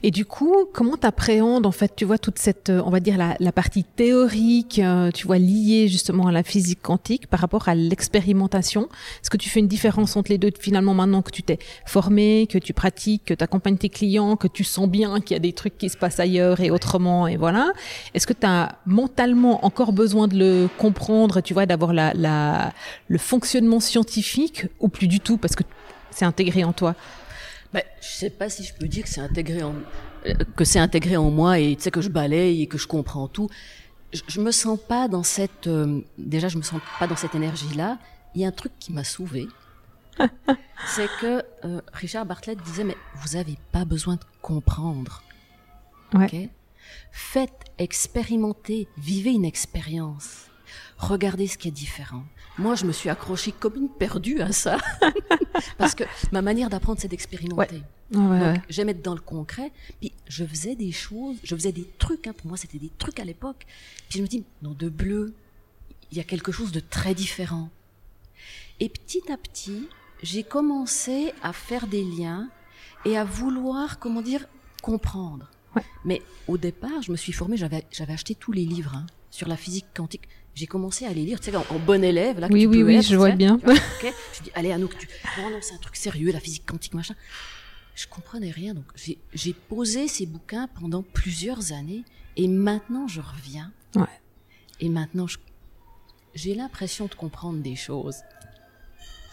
Et 0.02 0.10
du 0.10 0.24
coup, 0.24 0.66
comment 0.72 0.96
t'appréhendes 0.96 1.66
en 1.66 1.72
fait, 1.72 1.92
tu 1.96 2.04
vois, 2.04 2.18
toute 2.18 2.38
cette, 2.38 2.70
euh, 2.70 2.82
on 2.84 2.90
va 2.90 3.00
dire 3.00 3.16
la, 3.16 3.52
partie 3.52 3.84
théorique, 3.84 4.78
euh, 4.78 5.10
tu 5.10 5.26
vois, 5.26 5.38
liée 5.38 5.88
justement 5.88 6.26
à 6.26 6.32
la 6.32 6.42
physique 6.42 6.80
quantique 6.82 7.26
par 7.26 7.40
rapport 7.40 7.68
à 7.68 7.74
l'expérimentation? 7.74 8.88
Est-ce 9.22 9.30
que 9.30 9.36
tu 9.36 9.48
fais 9.48 9.60
une 9.60 9.68
différence 9.68 10.16
entre 10.16 10.30
les 10.30 10.38
deux 10.38 10.50
finalement 10.58 10.94
maintenant 10.94 11.22
que 11.22 11.30
tu 11.30 11.42
t'es 11.42 11.58
formé, 11.86 12.46
que 12.50 12.58
tu 12.58 12.72
pratiques, 12.72 13.24
que 13.26 13.34
tu 13.34 13.42
accompagnes 13.42 13.78
tes 13.78 13.88
clients, 13.88 14.36
que 14.36 14.48
tu 14.48 14.64
sens 14.64 14.88
bien 14.88 15.20
qu'il 15.20 15.34
y 15.34 15.36
a 15.36 15.40
des 15.40 15.52
trucs 15.52 15.78
qui 15.78 15.88
se 15.88 15.96
passent 15.96 16.20
ailleurs 16.20 16.60
et 16.60 16.70
autrement 16.70 17.26
et 17.26 17.36
voilà? 17.36 17.72
Est-ce 18.14 18.26
que 18.26 18.32
tu 18.32 18.46
as 18.46 18.76
mentalement 18.86 19.64
encore 19.64 19.92
besoin 19.92 20.28
de 20.28 20.36
le 20.36 20.68
comprendre, 20.78 21.40
tu 21.40 21.54
vois, 21.54 21.66
d'avoir 21.66 21.92
la, 21.92 22.72
le 23.08 23.18
fonctionnement 23.18 23.80
scientifique 23.80 24.66
ou 24.80 24.88
plus 24.88 25.08
du 25.08 25.20
tout 25.20 25.36
parce 25.36 25.54
que 25.56 25.64
c'est 26.10 26.24
intégré 26.24 26.64
en 26.64 26.72
toi? 26.72 26.94
Ben, 27.72 27.82
je 28.00 28.06
sais 28.06 28.30
pas 28.30 28.48
si 28.48 28.64
je 28.64 28.74
peux 28.74 28.88
dire 28.88 29.04
que 29.04 29.08
c'est 29.08 29.20
intégré 29.20 29.62
en 29.62 29.74
que 30.56 30.64
c'est 30.64 30.80
intégré 30.80 31.16
en 31.16 31.30
moi 31.30 31.58
et 31.58 31.76
tu 31.76 31.82
sais 31.82 31.90
que 31.90 32.00
je 32.00 32.08
balaye 32.08 32.62
et 32.62 32.66
que 32.66 32.78
je 32.78 32.86
comprends 32.86 33.28
tout. 33.28 33.48
Je, 34.12 34.22
je 34.26 34.40
me 34.40 34.50
sens 34.50 34.78
pas 34.78 35.08
dans 35.08 35.22
cette 35.22 35.66
euh, 35.66 36.00
déjà 36.18 36.48
je 36.48 36.56
me 36.58 36.62
sens 36.62 36.80
pas 36.98 37.06
dans 37.06 37.16
cette 37.16 37.34
énergie 37.34 37.74
là. 37.74 37.98
Il 38.34 38.40
y 38.40 38.44
a 38.44 38.48
un 38.48 38.52
truc 38.52 38.72
qui 38.78 38.92
m'a 38.92 39.04
sauvé. 39.04 39.46
c'est 40.86 41.08
que 41.20 41.44
euh, 41.64 41.80
Richard 41.92 42.26
Bartlett 42.26 42.58
disait 42.62 42.84
mais 42.84 42.96
vous 43.16 43.36
avez 43.36 43.56
pas 43.72 43.84
besoin 43.84 44.16
de 44.16 44.24
comprendre. 44.42 45.22
Ouais. 46.14 46.24
ok? 46.24 46.50
Faites 47.10 47.64
expérimenter, 47.78 48.88
vivez 48.96 49.32
une 49.32 49.44
expérience. 49.44 50.46
Regardez 50.98 51.46
ce 51.46 51.58
qui 51.58 51.68
est 51.68 51.72
différent. 51.72 52.24
Moi, 52.58 52.74
je 52.74 52.86
me 52.86 52.92
suis 52.92 53.10
accrochée 53.10 53.52
comme 53.52 53.76
une 53.76 53.88
perdue 53.88 54.40
à 54.40 54.52
ça. 54.52 54.78
Parce 55.78 55.94
que 55.94 56.04
ma 56.32 56.42
manière 56.42 56.70
d'apprendre, 56.70 57.00
c'est 57.00 57.08
d'expérimenter. 57.08 57.82
Ouais, 58.12 58.18
ouais, 58.18 58.28
ouais. 58.28 58.54
Donc, 58.54 58.62
j'aimais 58.68 58.92
être 58.92 59.02
dans 59.02 59.14
le 59.14 59.20
concret. 59.20 59.72
Puis, 60.00 60.12
je 60.26 60.44
faisais 60.44 60.74
des 60.74 60.92
choses, 60.92 61.36
je 61.42 61.54
faisais 61.54 61.72
des 61.72 61.88
trucs. 61.98 62.26
Hein, 62.26 62.34
pour 62.36 62.46
moi, 62.46 62.56
c'était 62.56 62.78
des 62.78 62.90
trucs 62.98 63.20
à 63.20 63.24
l'époque. 63.24 63.66
Puis, 64.08 64.18
je 64.18 64.22
me 64.22 64.26
dis, 64.28 64.44
non, 64.62 64.72
de 64.72 64.88
bleu, 64.88 65.34
il 66.10 66.18
y 66.18 66.20
a 66.20 66.24
quelque 66.24 66.52
chose 66.52 66.72
de 66.72 66.80
très 66.80 67.14
différent. 67.14 67.68
Et 68.80 68.88
petit 68.88 69.22
à 69.30 69.36
petit, 69.36 69.88
j'ai 70.22 70.42
commencé 70.42 71.32
à 71.42 71.52
faire 71.52 71.86
des 71.86 72.04
liens 72.04 72.48
et 73.04 73.16
à 73.16 73.24
vouloir, 73.24 73.98
comment 73.98 74.22
dire, 74.22 74.46
comprendre. 74.82 75.50
Ouais. 75.76 75.82
Mais 76.04 76.22
au 76.48 76.56
départ, 76.58 77.02
je 77.02 77.12
me 77.12 77.16
suis 77.16 77.32
formée, 77.32 77.56
j'avais, 77.56 77.84
acheté 78.08 78.34
tous 78.34 78.52
les 78.52 78.64
livres 78.64 78.94
hein, 78.96 79.06
sur 79.30 79.46
la 79.48 79.56
physique 79.56 79.86
quantique. 79.94 80.28
J'ai 80.54 80.66
commencé 80.66 81.04
à 81.04 81.12
les 81.12 81.22
lire, 81.24 81.38
tu 81.38 81.50
sais, 81.50 81.56
en, 81.56 81.64
en 81.70 81.78
bon 81.78 82.02
élève, 82.02 82.40
là. 82.40 82.48
que 82.48 82.52
Oui, 82.54 82.62
tu 82.62 82.66
oui, 82.68 82.78
peux 82.78 82.84
oui, 82.86 82.94
être, 82.96 83.06
je 83.06 83.16
vois 83.16 83.30
bien. 83.32 83.58
Vois, 83.62 83.74
ok. 84.02 84.12
Je 84.38 84.42
dis, 84.42 84.50
allez, 84.54 84.72
Anouk, 84.72 84.96
tu... 84.96 85.06
non, 85.38 85.50
non, 85.50 85.58
c'est 85.60 85.74
un 85.74 85.78
truc 85.78 85.96
sérieux, 85.96 86.32
la 86.32 86.40
physique 86.40 86.64
quantique, 86.66 86.94
machin. 86.94 87.14
Je 87.94 88.06
comprenais 88.06 88.50
rien, 88.50 88.74
donc 88.74 88.84
j'ai- 89.34 89.52
posé 89.68 90.08
ces 90.08 90.26
bouquins 90.26 90.68
pendant 90.80 91.02
plusieurs 91.02 91.72
années, 91.72 92.04
et 92.36 92.48
maintenant 92.48 93.06
je 93.08 93.20
reviens. 93.20 93.72
Ouais. 93.96 94.04
Et 94.80 94.88
maintenant, 94.90 95.26
j'ai 96.34 96.54
l'impression 96.54 97.06
de 97.06 97.14
comprendre 97.14 97.60
des 97.62 97.76
choses. 97.76 98.16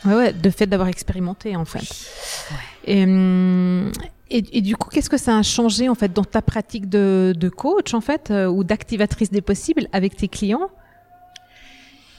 Ouais, 0.05 0.15
ouais, 0.15 0.33
de 0.33 0.49
fait 0.49 0.67
d'avoir 0.67 0.89
expérimenté, 0.89 1.55
en 1.55 1.65
fait. 1.65 1.85
Et, 2.85 3.03
hum, 3.03 3.91
et, 4.29 4.57
et 4.57 4.61
du 4.61 4.75
coup, 4.75 4.89
qu'est-ce 4.89 5.09
que 5.09 5.17
ça 5.17 5.37
a 5.37 5.43
changé, 5.43 5.89
en 5.89 5.95
fait, 5.95 6.11
dans 6.11 6.23
ta 6.23 6.41
pratique 6.41 6.89
de, 6.89 7.33
de 7.35 7.49
coach, 7.49 7.93
en 7.93 8.01
fait, 8.01 8.31
euh, 8.31 8.47
ou 8.47 8.63
d'activatrice 8.63 9.31
des 9.31 9.41
possibles 9.41 9.87
avec 9.91 10.15
tes 10.17 10.27
clients 10.27 10.69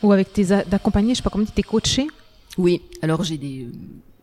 Ou 0.03 0.13
avec 0.13 0.33
tes 0.33 0.45
d'accompagnés, 0.45 1.11
je 1.15 1.17
sais 1.19 1.23
pas 1.23 1.31
comment 1.31 1.45
dire, 1.45 1.55
tes 1.55 1.63
coachés? 1.63 2.07
Oui, 2.57 2.83
alors 3.03 3.25
j'ai 3.25 3.37
des, 3.37 3.69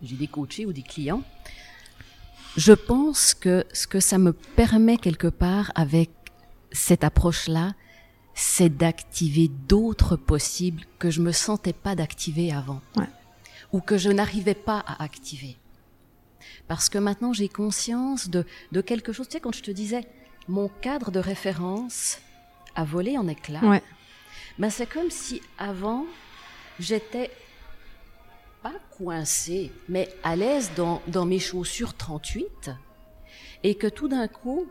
j'ai 0.01 0.15
des 0.15 0.27
coachés 0.27 0.65
ou 0.65 0.73
des 0.73 0.83
clients. 0.83 1.21
Je 2.57 2.73
pense 2.73 3.33
que 3.33 3.65
ce 3.73 3.87
que 3.87 3.99
ça 3.99 4.17
me 4.17 4.33
permet 4.33 4.97
quelque 4.97 5.27
part 5.27 5.71
avec 5.75 6.09
cette 6.71 7.03
approche-là, 7.03 7.73
c'est 8.33 8.69
d'activer 8.69 9.49
d'autres 9.67 10.15
possibles 10.15 10.83
que 10.99 11.09
je 11.09 11.21
me 11.21 11.31
sentais 11.31 11.73
pas 11.73 11.95
d'activer 11.95 12.51
avant. 12.51 12.81
Ouais. 12.95 13.07
Ou 13.73 13.79
que 13.81 13.97
je 13.97 14.09
n'arrivais 14.09 14.55
pas 14.55 14.83
à 14.85 15.03
activer. 15.03 15.57
Parce 16.67 16.89
que 16.89 16.97
maintenant 16.97 17.33
j'ai 17.33 17.47
conscience 17.47 18.29
de, 18.29 18.45
de 18.71 18.81
quelque 18.81 19.13
chose. 19.13 19.27
Tu 19.27 19.33
sais, 19.33 19.39
quand 19.39 19.55
je 19.55 19.63
te 19.63 19.71
disais, 19.71 20.05
mon 20.47 20.67
cadre 20.67 21.11
de 21.11 21.19
référence 21.19 22.19
a 22.75 22.83
volé 22.83 23.17
en 23.17 23.27
éclats. 23.27 23.63
Ouais. 23.63 23.83
Ben, 24.59 24.69
c'est 24.69 24.85
comme 24.85 25.09
si 25.09 25.41
avant, 25.57 26.05
j'étais 26.79 27.31
pas 28.61 28.73
coincée, 28.97 29.71
mais 29.89 30.09
à 30.23 30.35
l'aise 30.35 30.71
dans, 30.75 31.01
dans 31.07 31.25
mes 31.25 31.39
chaussures 31.39 31.95
38, 31.95 32.71
et 33.63 33.75
que 33.75 33.87
tout 33.87 34.07
d'un 34.07 34.27
coup, 34.27 34.67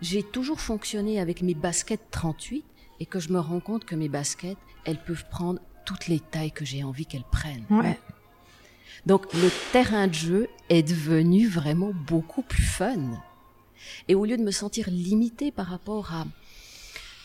j'ai 0.00 0.22
toujours 0.22 0.60
fonctionné 0.60 1.20
avec 1.20 1.42
mes 1.42 1.54
baskets 1.54 2.10
38, 2.10 2.64
et 3.00 3.06
que 3.06 3.18
je 3.18 3.32
me 3.32 3.40
rends 3.40 3.60
compte 3.60 3.84
que 3.84 3.94
mes 3.94 4.08
baskets, 4.08 4.58
elles 4.84 5.02
peuvent 5.02 5.24
prendre 5.30 5.60
toutes 5.84 6.06
les 6.08 6.20
tailles 6.20 6.52
que 6.52 6.64
j'ai 6.64 6.84
envie 6.84 7.06
qu'elles 7.06 7.24
prennent. 7.30 7.64
Ouais. 7.70 7.98
Donc 9.06 9.32
le 9.34 9.50
terrain 9.72 10.06
de 10.06 10.14
jeu 10.14 10.48
est 10.68 10.82
devenu 10.82 11.48
vraiment 11.48 11.92
beaucoup 12.06 12.42
plus 12.42 12.62
fun. 12.62 13.22
Et 14.08 14.14
au 14.14 14.24
lieu 14.24 14.36
de 14.36 14.42
me 14.42 14.50
sentir 14.50 14.88
limitée 14.90 15.50
par 15.50 15.66
rapport 15.66 16.12
à... 16.12 16.26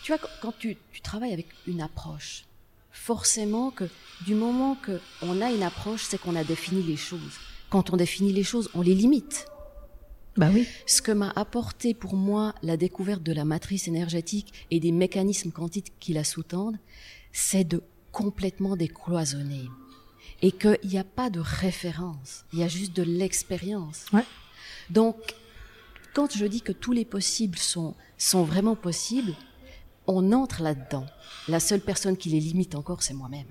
Tu 0.03 0.11
vois, 0.11 0.21
quand- 0.41 0.53
tu, 0.57 0.77
tu 0.91 1.01
travailles 1.01 1.33
avec 1.33 1.47
une 1.67 1.81
approche, 1.81 2.45
forcément 2.91 3.71
que 3.71 3.85
du 4.25 4.35
moment 4.35 4.75
que 4.75 4.99
on 5.21 5.41
a 5.41 5.51
une 5.51 5.63
approche, 5.63 6.03
c'est 6.03 6.17
qu'on 6.19 6.35
a 6.35 6.43
défini 6.43 6.83
les 6.83 6.97
choses. 6.97 7.39
Quand 7.69 7.91
on 7.91 7.97
définit 7.97 8.33
les 8.33 8.43
choses, 8.43 8.69
on 8.75 8.81
les 8.81 8.93
limite. 8.95 9.47
Bah 10.37 10.49
oui. 10.53 10.67
Ce 10.87 11.01
que 11.01 11.11
m'a 11.11 11.31
apporté 11.35 11.93
pour 11.93 12.15
moi 12.15 12.53
la 12.63 12.75
découverte 12.77 13.23
de 13.23 13.33
la 13.33 13.45
matrice 13.45 13.87
énergétique 13.87 14.67
et 14.71 14.79
des 14.79 14.91
mécanismes 14.91 15.51
quantiques 15.51 15.93
qui 15.99 16.13
la 16.13 16.23
sous-tendent, 16.23 16.77
c'est 17.31 17.63
de 17.63 17.81
complètement 18.11 18.75
décloisonner. 18.75 19.69
Et 20.43 20.51
qu'il 20.51 20.77
n'y 20.83 20.99
a 20.99 21.03
pas 21.03 21.29
de 21.31 21.39
référence, 21.39 22.45
il 22.53 22.59
y 22.59 22.63
a 22.63 22.67
juste 22.67 22.95
de 22.95 23.01
l'expérience. 23.01 24.05
Ouais. 24.13 24.25
Donc, 24.91 25.15
quand 26.13 26.35
je 26.35 26.45
dis 26.45 26.61
que 26.61 26.71
tous 26.73 26.91
les 26.91 27.05
possibles 27.05 27.57
sont, 27.57 27.95
sont 28.17 28.43
vraiment 28.43 28.75
possibles, 28.75 29.33
on 30.05 30.31
entre 30.33 30.61
là-dedans. 30.61 31.05
La 31.47 31.59
seule 31.59 31.79
personne 31.79 32.17
qui 32.17 32.29
les 32.29 32.39
limite 32.39 32.75
encore, 32.75 33.01
c'est 33.03 33.13
moi-même. 33.13 33.47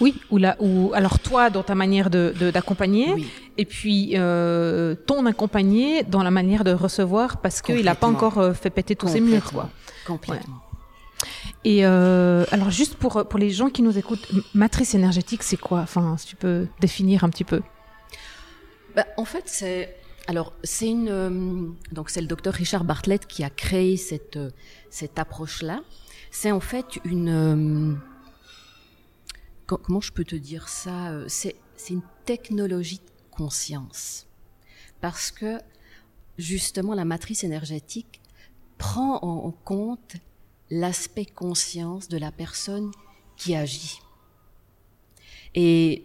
Oui, 0.00 0.14
ou 0.30 0.36
là, 0.36 0.56
ou 0.60 0.92
alors 0.94 1.18
toi 1.18 1.50
dans 1.50 1.62
ta 1.64 1.74
manière 1.74 2.08
de 2.10 2.32
d'accompagner, 2.52 3.12
Oui. 3.14 3.26
et 3.56 3.64
puis 3.64 4.12
euh, 4.14 4.94
ton 4.94 5.26
accompagné 5.26 6.04
dans 6.04 6.22
la 6.22 6.30
manière 6.30 6.62
de 6.62 6.72
recevoir 6.72 7.40
parce 7.40 7.62
qu'il 7.62 7.84
n'a 7.84 7.94
pas 7.94 8.06
encore 8.06 8.38
euh, 8.38 8.52
fait 8.52 8.70
péter 8.70 8.94
tous 8.94 9.08
ses 9.08 9.20
murs, 9.20 9.50
quoi. 9.52 9.70
Complètement. 10.06 10.60
Et 11.64 11.84
euh, 11.84 12.44
alors 12.52 12.70
juste 12.70 12.94
pour 12.94 13.26
pour 13.28 13.38
les 13.38 13.50
gens 13.50 13.68
qui 13.68 13.82
nous 13.82 13.98
écoutent, 13.98 14.26
matrice 14.54 14.94
énergétique, 14.94 15.42
c'est 15.42 15.56
quoi? 15.56 15.80
Enfin, 15.80 16.16
si 16.16 16.26
tu 16.26 16.36
peux 16.36 16.68
définir 16.80 17.24
un 17.24 17.30
petit 17.30 17.44
peu. 17.44 17.62
Bah, 18.94 19.06
en 19.16 19.24
fait, 19.24 19.44
c'est 19.46 19.96
alors 20.28 20.52
c'est 20.62 20.88
une 20.88 21.08
euh, 21.08 21.66
donc 21.92 22.10
c'est 22.10 22.20
le 22.20 22.26
docteur 22.26 22.54
Richard 22.54 22.84
Bartlett 22.84 23.26
qui 23.26 23.42
a 23.44 23.50
créé 23.50 23.96
cette 23.96 24.36
euh, 24.36 24.50
cette 24.90 25.18
approche-là. 25.18 25.80
C'est 26.30 26.52
en 26.52 26.60
fait 26.60 27.00
une 27.04 27.28
euh, 27.28 27.94
co- 29.66 29.78
comment 29.78 30.00
je 30.00 30.12
peux 30.12 30.24
te 30.24 30.36
dire 30.36 30.68
ça 30.68 31.08
euh, 31.10 31.24
C'est 31.28 31.56
une 31.90 32.02
technologie 32.24 32.98
de 32.98 33.10
conscience 33.36 34.26
parce 35.00 35.30
que 35.30 35.58
justement 36.38 36.94
la 36.94 37.04
matrice 37.04 37.44
énergétique 37.44 38.20
prend 38.78 39.18
en, 39.22 39.46
en 39.46 39.50
compte 39.50 40.16
l'aspect 40.70 41.24
conscience 41.26 42.08
de 42.08 42.18
la 42.18 42.30
personne 42.32 42.90
qui 43.36 43.54
agit 43.54 44.00
et 45.54 46.04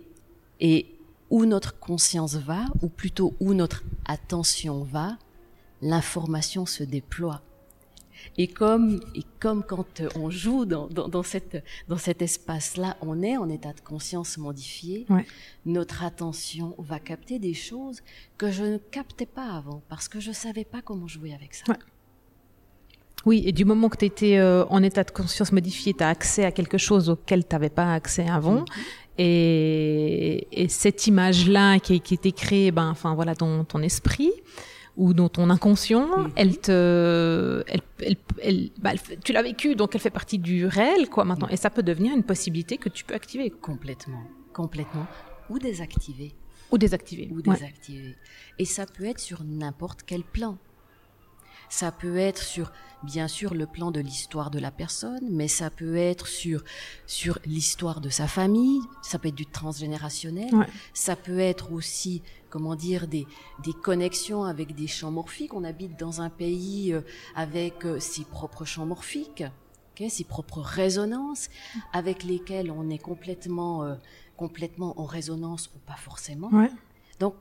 et 0.60 0.88
où 1.30 1.46
notre 1.46 1.78
conscience 1.80 2.36
va, 2.36 2.66
ou 2.82 2.88
plutôt 2.90 3.34
où 3.40 3.54
notre 3.56 3.84
attention 4.06 4.84
va, 4.84 5.18
l'information 5.82 6.66
se 6.66 6.84
déploie. 6.84 7.42
Et 8.38 8.48
comme, 8.48 9.02
et 9.16 9.24
comme 9.40 9.64
quand 9.64 10.02
on 10.16 10.30
joue 10.30 10.64
dans, 10.66 10.88
dans, 10.88 11.08
dans, 11.10 11.24
cette, 11.24 11.62
dans 11.90 11.98
cet 11.98 12.22
espace-là, 12.22 12.96
on 13.02 13.22
est 13.24 13.36
en 13.36 13.50
état 13.50 13.74
de 13.74 13.82
conscience 13.82 14.38
modifié, 14.38 15.06
Ouais. 15.10 15.26
notre 15.66 16.04
attention 16.04 16.76
va 16.78 17.00
capter 17.00 17.40
des 17.40 17.56
choses 17.56 18.02
que 18.38 18.52
je 18.52 18.64
ne 18.64 18.78
captais 18.78 19.26
pas 19.26 19.50
avant, 19.58 19.82
parce 19.90 20.08
que 20.08 20.20
je 20.20 20.30
ne 20.30 20.36
savais 20.36 20.64
pas 20.66 20.82
comment 20.84 21.08
jouer 21.08 21.34
avec 21.34 21.56
ça. 21.56 21.64
Ouais. 21.68 21.78
Oui, 23.26 23.44
et 23.46 23.52
du 23.54 23.64
moment 23.66 23.88
que 23.90 23.98
tu 23.98 24.06
étais 24.06 24.42
en 24.42 24.84
état 24.84 25.04
de 25.04 25.12
conscience 25.12 25.52
modifié, 25.54 25.94
tu 25.94 26.04
as 26.04 26.10
accès 26.10 26.44
à 26.46 26.52
quelque 26.52 26.78
chose 26.78 27.10
auquel 27.10 27.48
tu 27.48 27.56
n'avais 27.56 27.70
pas 27.70 27.94
accès 27.94 28.28
avant. 28.28 28.66
Et, 29.18 30.48
et 30.52 30.68
cette 30.68 31.08
image-là 31.08 31.80
qui, 31.80 32.00
qui 32.02 32.16
était 32.16 32.32
créée, 32.32 32.72
ben, 32.72 32.90
enfin 32.90 33.14
voilà, 33.16 33.34
dans 33.36 33.64
ton 33.64 33.82
esprit 33.82 34.32
ou 34.98 35.14
dans 35.14 35.30
ton 35.30 35.50
inconscient, 35.50 36.06
Mhm. 36.20 36.32
elle 36.36 36.58
te, 36.60 37.64
elle, 37.68 37.82
elle, 38.00 38.16
elle- 38.42 38.70
bah, 38.80 38.92
tu 39.24 39.32
l'as 39.34 39.42
vécu, 39.42 39.76
donc 39.76 39.96
elle 39.96 40.02
fait 40.02 40.10
partie 40.10 40.38
du 40.40 40.66
réel, 40.66 41.10
quoi, 41.10 41.24
maintenant. 41.26 41.48
Et 41.50 41.58
ça 41.58 41.70
peut 41.70 41.84
devenir 41.84 42.14
une 42.16 42.24
possibilité 42.24 42.78
que 42.78 42.90
tu 42.90 43.04
peux 43.04 43.16
activer 43.16 43.50
Complètement, 43.50 44.24
complètement. 44.54 45.08
Ou 45.50 45.60
désactiver. 45.60 46.34
ou 46.72 46.78
désactiver. 46.78 47.30
ou 47.32 47.36
Ouais. 47.38 47.44
désactiver. 47.56 48.16
Et 48.60 48.66
ça 48.66 48.86
peut 48.86 49.06
être 49.06 49.20
sur 49.20 49.44
n'importe 49.44 50.02
quel 50.06 50.24
plan. 50.24 50.58
Ça 51.80 51.92
peut 51.92 52.18
être 52.18 52.44
sur, 52.44 52.72
bien 53.02 53.28
sûr, 53.28 53.56
le 53.56 53.66
plan 53.66 53.90
de 53.90 54.00
l'histoire 54.00 54.52
de 54.52 54.60
la 54.60 54.70
personne, 54.70 55.26
mais 55.32 55.48
ça 55.48 55.72
peut 55.72 55.96
être 55.98 56.28
sur, 56.28 56.64
sur 57.08 57.40
l'histoire 57.48 58.00
de 58.00 58.10
sa 58.10 58.28
famille, 58.28 58.80
ça 59.02 59.18
peut 59.18 59.30
être 59.30 59.36
du 59.44 59.48
transgénérationnel, 59.48 60.54
Ouais. 60.54 60.68
ça 60.94 61.16
peut 61.16 61.40
être 61.40 61.72
aussi, 61.72 62.22
comment 62.52 62.76
dire, 62.76 63.08
des, 63.08 63.26
des 63.64 63.74
connexions 63.74 64.44
avec 64.44 64.76
des 64.76 64.86
champs 64.86 65.10
morphiques. 65.10 65.56
On 65.56 65.64
habite 65.64 65.98
dans 66.00 66.22
un 66.22 66.30
pays 66.30 66.94
euh, 66.94 67.02
avec 67.36 67.86
euh, 67.86 68.00
ses 68.00 68.24
propres 68.24 68.66
champs 68.66 68.86
morphiques, 68.86 69.44
ses 70.10 70.24
propres 70.26 70.62
résonances, 70.62 71.50
avec 71.92 72.24
lesquelles 72.24 72.70
on 72.70 72.88
est 72.92 73.00
complètement, 73.00 73.84
euh, 73.84 73.96
complètement 74.38 75.00
en 75.00 75.06
résonance 75.06 75.72
ou 75.76 75.80
pas 75.88 75.96
forcément. 75.98 76.50
Ouais. 76.52 76.70
Donc, 77.20 77.36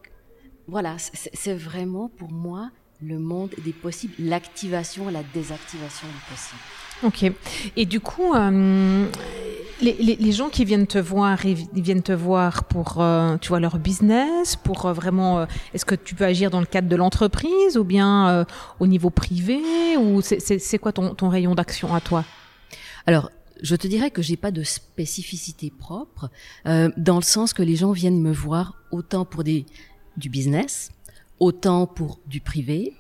voilà, 0.69 0.97
c'est 0.99 1.55
vraiment 1.55 2.09
pour 2.09 2.31
moi 2.31 2.71
le 3.05 3.19
monde 3.19 3.51
des 3.65 3.73
possibles, 3.73 4.15
l'activation 4.19 5.09
et 5.09 5.13
la 5.13 5.23
désactivation 5.35 6.07
du 6.09 6.31
possible. 6.31 6.61
Ok. 7.05 7.33
Et 7.77 7.85
du 7.85 7.99
coup, 7.99 8.33
euh, 8.35 9.07
les, 9.81 9.95
les, 9.95 10.15
les 10.17 10.33
gens 10.33 10.49
qui 10.49 10.65
viennent 10.65 10.87
te 10.87 10.99
voir, 10.99 11.45
ils 11.45 11.67
viennent 11.75 12.03
te 12.03 12.13
voir 12.13 12.65
pour, 12.65 13.01
euh, 13.01 13.37
tu 13.39 13.49
vois, 13.49 13.59
leur 13.59 13.79
business, 13.79 14.55
pour 14.55 14.87
euh, 14.87 14.93
vraiment, 14.93 15.41
euh, 15.41 15.47
est-ce 15.75 15.85
que 15.85 15.97
tu 15.97 16.15
peux 16.15 16.25
agir 16.25 16.51
dans 16.51 16.61
le 16.61 16.67
cadre 16.67 16.89
de 16.89 16.95
l'entreprise 16.95 17.77
ou 17.77 17.83
bien 17.83 18.29
euh, 18.29 18.45
au 18.79 18.87
niveau 18.87 19.11
privé 19.11 19.61
ou 19.99 20.21
c'est- 20.23 20.39
c'est 20.41 20.61
c'est 20.61 20.79
quoi 20.79 20.93
ton, 20.93 21.15
ton 21.17 21.29
rayon 21.29 21.57
d'action 21.57 21.93
à 21.93 22.01
toi? 22.01 22.25
Alors, 23.07 23.31
je 23.61 23.75
te 23.75 23.89
dirais 23.89 24.11
que 24.13 24.23
j'ai 24.23 24.37
pas 24.37 24.53
de 24.53 24.63
spécificité 24.63 25.73
propre, 25.77 26.31
euh, 26.67 26.89
dans 26.97 27.17
le 27.17 27.23
sens 27.23 27.53
que 27.53 27.63
les 27.65 27.75
gens 27.77 27.91
viennent 27.93 28.21
me 28.21 28.33
voir 28.33 28.75
autant 28.93 29.25
pour 29.25 29.43
des, 29.43 29.67
du 30.17 30.29
business, 30.29 30.91
autant 31.41 31.87
pour 31.87 32.21
du 32.27 32.41
privé, 32.41 32.95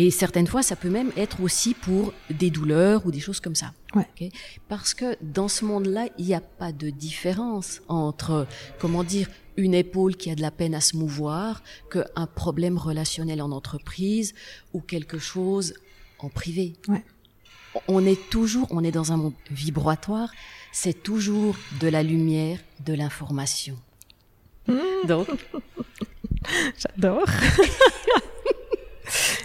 et 0.00 0.12
certaines 0.12 0.46
fois, 0.46 0.62
ça 0.62 0.76
peut 0.76 0.90
même 0.90 1.10
être 1.16 1.42
aussi 1.42 1.74
pour 1.74 2.14
des 2.30 2.50
douleurs 2.50 3.04
ou 3.04 3.10
des 3.10 3.18
choses 3.18 3.40
comme 3.40 3.56
ça. 3.56 3.72
Ouais. 3.96 4.30
Parce 4.68 4.94
que 4.94 5.16
dans 5.20 5.48
ce 5.48 5.64
monde-là, 5.64 6.06
il 6.18 6.26
n'y 6.26 6.34
a 6.34 6.40
pas 6.40 6.70
de 6.70 6.88
différence 6.88 7.80
entre, 7.88 8.46
comment 8.78 9.02
dire, 9.02 9.28
une 9.56 9.74
épaule 9.74 10.14
qui 10.14 10.30
a 10.30 10.36
de 10.36 10.40
la 10.40 10.52
peine 10.52 10.76
à 10.76 10.80
se 10.80 10.96
mouvoir, 10.96 11.64
qu'un 11.90 12.26
problème 12.26 12.78
relationnel 12.78 13.42
en 13.42 13.50
entreprise 13.50 14.34
ou 14.72 14.80
quelque 14.80 15.18
chose 15.18 15.74
en 16.20 16.28
privé. 16.28 16.74
Ouais. 16.86 17.04
on 17.88 18.06
est 18.06 18.30
toujours, 18.30 18.68
on 18.70 18.84
est 18.84 18.92
dans 18.92 19.10
un 19.10 19.16
monde 19.16 19.34
vibratoire, 19.50 20.30
c'est 20.70 21.02
toujours 21.02 21.56
de 21.80 21.88
la 21.88 22.04
lumière, 22.04 22.60
de 22.86 22.94
l'information. 22.94 23.76
Donc, 25.08 25.26
J'adore. 26.78 27.26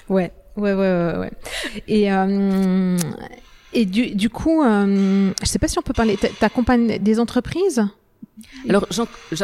ouais, 0.09 0.31
ouais, 0.57 0.73
ouais, 0.73 0.75
ouais, 0.75 1.17
ouais. 1.17 1.31
Et, 1.87 2.11
euh, 2.11 2.97
et 3.73 3.85
du, 3.85 4.15
du 4.15 4.29
coup, 4.29 4.63
euh, 4.63 5.31
je 5.41 5.45
sais 5.47 5.59
pas 5.59 5.67
si 5.67 5.79
on 5.79 5.81
peut 5.81 5.93
parler. 5.93 6.17
t'a- 6.17 6.29
T'accompagnes 6.29 6.99
des 6.99 7.19
entreprises, 7.19 7.83
alors 8.67 8.85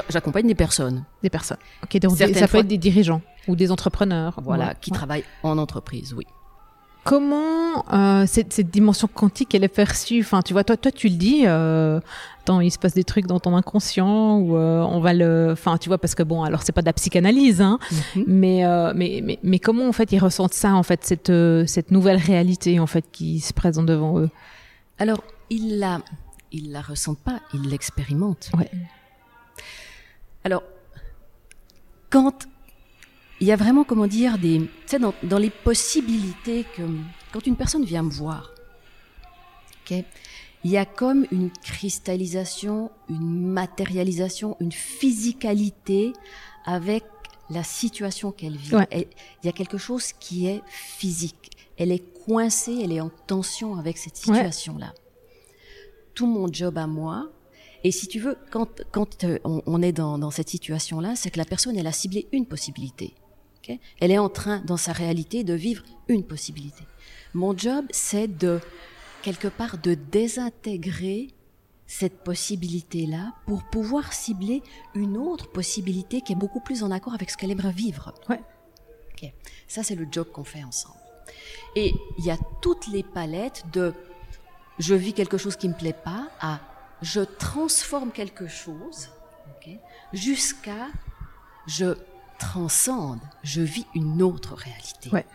j'accompagne 0.10 0.48
des 0.48 0.56
personnes, 0.56 1.04
des 1.24 1.30
personnes. 1.30 1.58
Ok, 1.84 1.98
donc 2.00 2.18
des- 2.18 2.34
ça 2.34 2.42
peut 2.42 2.48
fois- 2.48 2.60
être 2.62 2.68
des 2.68 2.78
dirigeants 2.78 3.22
ou 3.48 3.56
des 3.56 3.72
entrepreneurs. 3.72 4.40
voilà, 4.44 4.68
Ouais, 4.68 4.74
qui 4.82 4.92
ouais. 4.92 4.98
travaillent 4.98 5.24
en 5.44 5.58
entreprise, 5.58 6.14
oui. 6.18 6.26
Comment 7.04 7.86
euh, 7.92 8.26
cette, 8.28 8.54
cette 8.54 8.70
dimension 8.70 9.08
quantique 9.08 9.56
elle 9.56 9.64
est 9.64 9.68
perçue? 9.68 10.20
Enfin, 10.22 10.42
tu 10.42 10.54
vois, 10.54 10.64
toi, 10.64 10.78
toi, 10.78 10.92
tu 10.92 11.08
le 11.08 11.16
dis. 11.16 11.44
Euh, 11.46 12.00
attends, 12.42 12.60
il 12.60 12.70
se 12.70 12.78
passe 12.78 12.94
des 12.94 13.04
trucs 13.04 13.26
dans 13.26 13.40
ton 13.40 13.56
inconscient 13.56 14.38
ou 14.38 14.56
euh, 14.56 14.82
on 14.82 15.00
va 15.00 15.14
le. 15.14 15.50
Enfin, 15.54 15.78
tu 15.78 15.90
vois, 15.90 15.98
parce 15.98 16.14
que 16.14 16.24
bon, 16.24 16.44
alors 16.44 16.62
c'est 16.62 16.72
pas 16.72 16.82
de 16.82 16.86
la 16.86 16.94
psychanalyse, 16.94 17.62
hein, 17.62 17.80
mais, 18.28 18.66
euh, 18.66 18.94
mais 18.96 19.22
mais 19.24 19.40
mais 19.42 19.60
comment 19.60 19.88
en 19.88 19.92
fait 19.94 20.12
ils 20.12 20.20
ressentent 20.20 20.54
ça 20.54 20.74
en 20.74 20.84
fait 20.84 21.04
cette 21.04 21.32
cette 21.68 21.90
nouvelle 21.90 22.18
réalité 22.18 22.80
en 22.80 22.88
fait 22.88 23.06
qui 23.12 23.40
se 23.40 23.54
présente 23.54 23.86
devant 23.88 24.20
eux? 24.20 24.30
Alors, 25.00 25.24
ils 25.50 25.80
la, 25.80 26.02
ils 26.52 26.72
la 26.72 26.82
ressentent 26.82 27.24
pas, 27.24 27.40
ils 27.54 27.70
l'expérimentent. 27.70 28.52
Ouais. 28.58 28.70
Alors, 30.44 30.64
quand 32.10 32.46
il 33.42 33.48
y 33.48 33.52
a 33.52 33.56
vraiment, 33.56 33.84
comment 33.84 34.08
dire, 34.08 34.38
des, 34.38 34.60
tu 34.60 34.70
sais, 34.86 35.00
dans, 35.00 35.14
dans 35.24 35.38
les 35.38 35.50
possibilités 35.50 36.66
que, 36.76 36.82
quand 37.32 37.46
une 37.48 37.56
personne 37.56 37.86
vient 37.86 38.04
me 38.04 38.10
voir, 38.12 38.52
ok, 39.90 40.04
il 40.66 40.72
y 40.72 40.78
a 40.78 40.86
comme 40.86 41.26
une 41.32 41.50
cristallisation, 41.52 42.92
une 43.10 43.48
matérialisation, 43.48 44.58
une 44.60 44.72
physicalité 44.74 46.12
avec 46.66 47.04
la 47.50 47.64
situation 47.64 48.32
qu'elle 48.32 48.58
vit. 48.58 48.76
Ouais. 48.76 48.88
Elle- 48.92 49.08
Il 49.44 49.46
y 49.48 49.50
a 49.50 49.54
quelque 49.54 49.78
chose 49.78 50.12
qui 50.14 50.48
est 50.48 50.62
physique. 50.68 51.52
Elle 51.78 51.92
est 51.94 52.04
coincée, 52.26 52.82
elle 52.84 52.92
est 52.92 53.00
en 53.00 53.10
tension 53.26 53.76
avec 53.78 53.98
cette 53.98 54.14
Ouais. 54.28 54.36
situation-là. 54.36 54.94
Tout 56.14 56.28
mon 56.28 56.52
job 56.52 56.78
à 56.78 56.88
moi, 56.88 57.30
et 57.86 57.92
si 57.92 58.08
tu 58.08 58.20
veux, 58.20 58.38
quand, 58.52 58.68
quand 58.92 59.24
euh, 59.24 59.40
on, 59.46 59.62
on 59.66 59.82
est 59.82 59.94
dans, 59.94 60.18
dans 60.20 60.32
cette 60.32 60.50
situation-là, 60.50 61.16
c'est 61.16 61.30
que 61.32 61.38
la 61.38 61.46
personne, 61.46 61.78
elle 61.78 61.88
a 61.88 61.94
ciblé 61.94 62.28
une 62.34 62.46
possibilité. 62.46 63.14
Elle 64.00 64.12
est 64.12 64.18
en 64.18 64.30
train, 64.30 64.60
dans 64.60 64.78
sa 64.78 64.92
réalité, 64.92 65.44
de 65.44 65.54
vivre 65.54 65.84
une 66.08 66.24
possibilité. 66.24 66.84
Mon 67.34 67.58
job, 67.58 67.86
c'est 67.92 68.28
de, 68.28 68.60
quelque 69.22 69.48
part, 69.48 69.78
de 69.78 69.94
désintégrer 69.94 71.28
cette 71.88 72.24
possibilité-là 72.24 73.34
pour 73.46 73.64
pouvoir 73.64 74.14
cibler 74.14 74.62
une 74.94 75.18
autre 75.18 75.52
possibilité 75.52 76.22
qui 76.22 76.34
est 76.34 76.36
beaucoup 76.36 76.60
plus 76.60 76.84
en 76.84 76.92
accord 76.92 77.14
avec 77.14 77.30
ce 77.30 77.38
qu'elle 77.38 77.52
aimerait 77.52 77.72
vivre. 77.72 78.14
Ouais. 78.30 78.42
Ça, 79.68 79.84
c'est 79.84 79.96
le 79.96 80.08
job 80.10 80.28
qu'on 80.32 80.44
fait 80.44 80.64
ensemble. 80.64 80.96
Et 81.76 81.94
il 82.18 82.26
y 82.26 82.32
a 82.32 82.38
toutes 82.62 82.88
les 82.88 83.04
palettes 83.04 83.66
de 83.74 83.94
je 84.80 84.96
vis 84.96 85.14
quelque 85.14 85.38
chose 85.38 85.58
qui 85.58 85.68
me 85.68 85.74
plaît 85.74 85.94
pas 85.94 86.30
à 86.40 86.60
je 87.02 87.22
transforme 87.22 88.12
quelque 88.12 88.48
chose 88.48 89.10
jusqu'à 90.14 90.88
je 91.68 91.96
transcende, 92.40 93.20
je 93.44 93.62
vis 93.62 93.86
une 93.96 94.22
autre 94.22 94.56
réalité. 94.56 95.10
Ouais. 95.12 95.26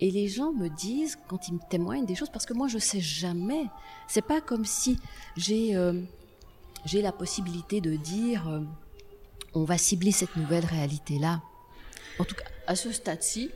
Et 0.00 0.10
les 0.10 0.28
gens 0.28 0.52
me 0.52 0.68
disent 0.68 1.18
quand 1.28 1.48
ils 1.48 1.54
me 1.54 1.60
témoignent 1.70 2.06
des 2.06 2.14
choses 2.14 2.30
parce 2.30 2.46
que 2.46 2.54
moi 2.54 2.68
je 2.68 2.78
sais 2.78 3.00
jamais. 3.00 3.64
C'est 4.06 4.22
pas 4.22 4.40
comme 4.40 4.64
si 4.64 4.98
j'ai 5.36 5.74
euh, 5.76 6.00
j'ai 6.84 7.02
la 7.02 7.12
possibilité 7.12 7.80
de 7.80 7.96
dire 7.96 8.48
euh, 8.48 8.60
on 9.54 9.64
va 9.64 9.76
cibler 9.76 10.12
cette 10.12 10.36
nouvelle 10.36 10.64
réalité 10.64 11.18
là. 11.18 11.40
En 12.18 12.24
tout 12.24 12.34
cas, 12.36 12.44
à 12.66 12.76
ce 12.76 12.92
stade-ci, 12.92 13.50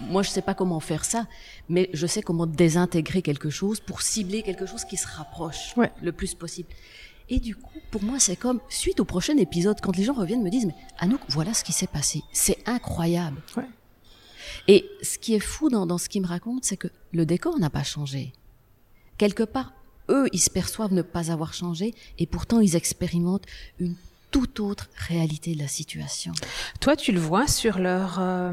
moi 0.00 0.22
je 0.22 0.30
sais 0.30 0.42
pas 0.42 0.54
comment 0.54 0.80
faire 0.80 1.04
ça, 1.04 1.26
mais 1.68 1.90
je 1.92 2.06
sais 2.06 2.22
comment 2.22 2.46
désintégrer 2.46 3.20
quelque 3.20 3.50
chose 3.50 3.80
pour 3.80 4.00
cibler 4.02 4.42
quelque 4.42 4.64
chose 4.66 4.84
qui 4.84 4.96
se 4.96 5.06
rapproche 5.06 5.76
Ouais. 5.76 5.92
le 6.02 6.12
plus 6.12 6.34
possible. 6.34 6.68
Et 7.30 7.40
du 7.40 7.54
coup, 7.56 7.78
pour 7.90 8.02
moi, 8.02 8.18
c'est 8.18 8.36
comme 8.36 8.60
suite 8.68 9.00
au 9.00 9.04
prochain 9.04 9.36
épisode, 9.36 9.80
quand 9.82 9.96
les 9.96 10.04
gens 10.04 10.14
reviennent 10.14 10.42
me 10.42 10.50
disent, 10.50 10.66
mais 10.66 10.74
Anouk, 10.98 11.20
voilà 11.28 11.52
ce 11.54 11.62
qui 11.64 11.72
s'est 11.72 11.86
passé. 11.86 12.22
C'est 12.32 12.58
incroyable. 12.66 13.42
Ouais. 13.56 13.68
Et 14.66 14.88
ce 15.02 15.18
qui 15.18 15.34
est 15.34 15.40
fou 15.40 15.68
dans, 15.68 15.86
dans 15.86 15.98
ce 15.98 16.08
qu'ils 16.08 16.22
me 16.22 16.26
racontent, 16.26 16.60
c'est 16.62 16.76
que 16.76 16.88
le 17.12 17.26
décor 17.26 17.58
n'a 17.58 17.70
pas 17.70 17.82
changé. 17.82 18.32
Quelque 19.18 19.42
part, 19.42 19.72
eux, 20.08 20.28
ils 20.32 20.40
se 20.40 20.50
perçoivent 20.50 20.92
ne 20.92 21.02
pas 21.02 21.30
avoir 21.30 21.52
changé, 21.54 21.94
et 22.18 22.26
pourtant 22.26 22.60
ils 22.60 22.76
expérimentent 22.76 23.46
une 23.78 23.94
toute 24.30 24.60
autre 24.60 24.88
réalité 24.94 25.54
de 25.54 25.58
la 25.58 25.68
situation. 25.68 26.32
Toi, 26.80 26.96
tu 26.96 27.12
le 27.12 27.20
vois 27.20 27.46
sur 27.46 27.78
leur 27.78 28.18
euh, 28.20 28.52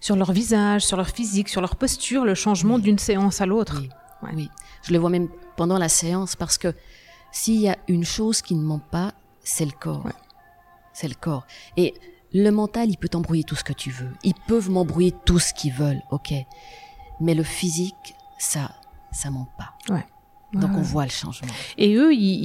sur 0.00 0.16
leur 0.16 0.32
visage, 0.32 0.84
sur 0.84 0.96
leur 0.96 1.08
physique, 1.08 1.48
sur 1.48 1.60
leur 1.60 1.76
posture, 1.76 2.24
le 2.24 2.34
changement 2.34 2.78
d'une 2.78 2.98
séance 2.98 3.40
à 3.40 3.46
l'autre. 3.46 3.78
Oui. 3.80 3.88
Ouais. 4.22 4.34
Oui. 4.34 4.50
Je 4.82 4.92
le 4.92 4.98
vois 4.98 5.10
même 5.10 5.28
pendant 5.56 5.78
la 5.78 5.88
séance 5.88 6.36
parce 6.36 6.58
que 6.58 6.74
s'il 7.32 7.60
y 7.60 7.68
a 7.68 7.76
une 7.88 8.04
chose 8.04 8.40
qui 8.42 8.54
ne 8.54 8.62
ment 8.62 8.78
pas, 8.90 9.12
c'est 9.42 9.64
le 9.64 9.72
corps. 9.72 10.04
Ouais. 10.06 10.12
C'est 10.92 11.08
le 11.08 11.14
corps. 11.14 11.46
Et 11.76 11.94
le 12.32 12.50
mental, 12.50 12.88
il 12.90 12.96
peut 12.98 13.08
t'embrouiller 13.08 13.42
tout 13.44 13.56
ce 13.56 13.64
que 13.64 13.72
tu 13.72 13.90
veux. 13.90 14.12
Ils 14.22 14.34
peuvent 14.46 14.70
m'embrouiller 14.70 15.12
tout 15.24 15.38
ce 15.40 15.52
qu'ils 15.52 15.72
veulent, 15.72 16.02
ok. 16.10 16.32
Mais 17.20 17.34
le 17.34 17.42
physique, 17.42 18.14
ça, 18.38 18.70
ça 19.10 19.30
ment 19.30 19.48
pas. 19.58 19.72
Ouais. 19.92 20.06
Donc 20.54 20.72
Ouais, 20.72 20.76
on 20.80 20.82
voit 20.82 21.04
le 21.04 21.10
changement. 21.10 21.48
Et 21.78 21.94
eux, 21.96 22.12
ils, 22.12 22.44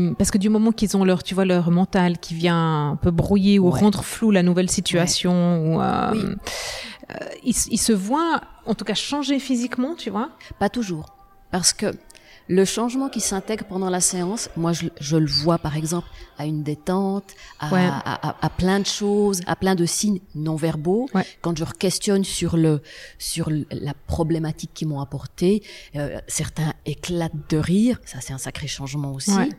ils- 0.00 0.14
parce 0.14 0.30
que 0.30 0.38
du 0.38 0.48
moment 0.48 0.70
qu'ils 0.70 0.96
ont 0.96 1.02
leur, 1.04 1.24
tu 1.24 1.34
vois, 1.34 1.44
leur 1.44 1.72
mental 1.72 2.18
qui 2.18 2.34
vient 2.34 2.90
un 2.90 2.96
peu 2.96 3.10
brouiller 3.10 3.58
ou 3.58 3.68
Ouais. 3.72 3.80
rendre 3.80 4.04
flou 4.04 4.30
la 4.30 4.44
nouvelle 4.44 4.70
situation, 4.70 5.32
ou, 5.74 5.80
euh, 5.80 6.12
Oui. 6.12 6.22
euh, 7.10 7.14
ils, 7.42 7.56
ils 7.72 7.78
se 7.78 7.92
voient, 7.92 8.42
en 8.64 8.74
tout 8.74 8.84
cas, 8.84 8.94
changer 8.94 9.40
physiquement, 9.40 9.96
tu 9.96 10.08
vois? 10.10 10.30
Pas 10.60 10.68
toujours. 10.68 11.06
Parce 11.50 11.72
que 11.72 11.92
le 12.50 12.64
changement 12.64 13.08
qui 13.10 13.20
s'intègre 13.20 13.64
pendant 13.66 13.90
la 13.90 14.00
séance, 14.00 14.48
moi 14.56 14.72
je, 14.72 14.88
je 15.00 15.16
le 15.16 15.26
vois 15.26 15.58
par 15.58 15.76
exemple 15.76 16.08
à 16.38 16.46
une 16.46 16.62
détente, 16.62 17.34
à, 17.60 17.72
Ouais. 17.72 17.80
à, 17.84 18.28
à- 18.30 18.46
à 18.46 18.50
plein 18.50 18.80
de 18.80 18.86
choses, 18.86 19.42
à 19.46 19.54
plein 19.54 19.74
de 19.74 19.84
signes 19.84 20.20
non 20.34 20.56
verbaux. 20.56 21.08
Ouais. 21.14 21.26
Quand 21.42 21.56
je 21.58 21.64
questionne 21.64 22.24
sur 22.24 22.56
le 22.56 22.80
sur 23.18 23.50
la 23.70 23.92
problématique 24.06 24.72
qu'ils 24.74 24.88
m'ont 24.88 25.00
apportée, 25.00 25.62
euh, 25.96 26.18
certains 26.26 26.72
éclatent 26.86 27.50
de 27.50 27.58
rire, 27.58 28.00
ça 28.06 28.20
c'est 28.22 28.32
un 28.32 28.38
sacré 28.38 28.66
changement 28.66 29.12
aussi. 29.12 29.30
Ouais. 29.36 29.50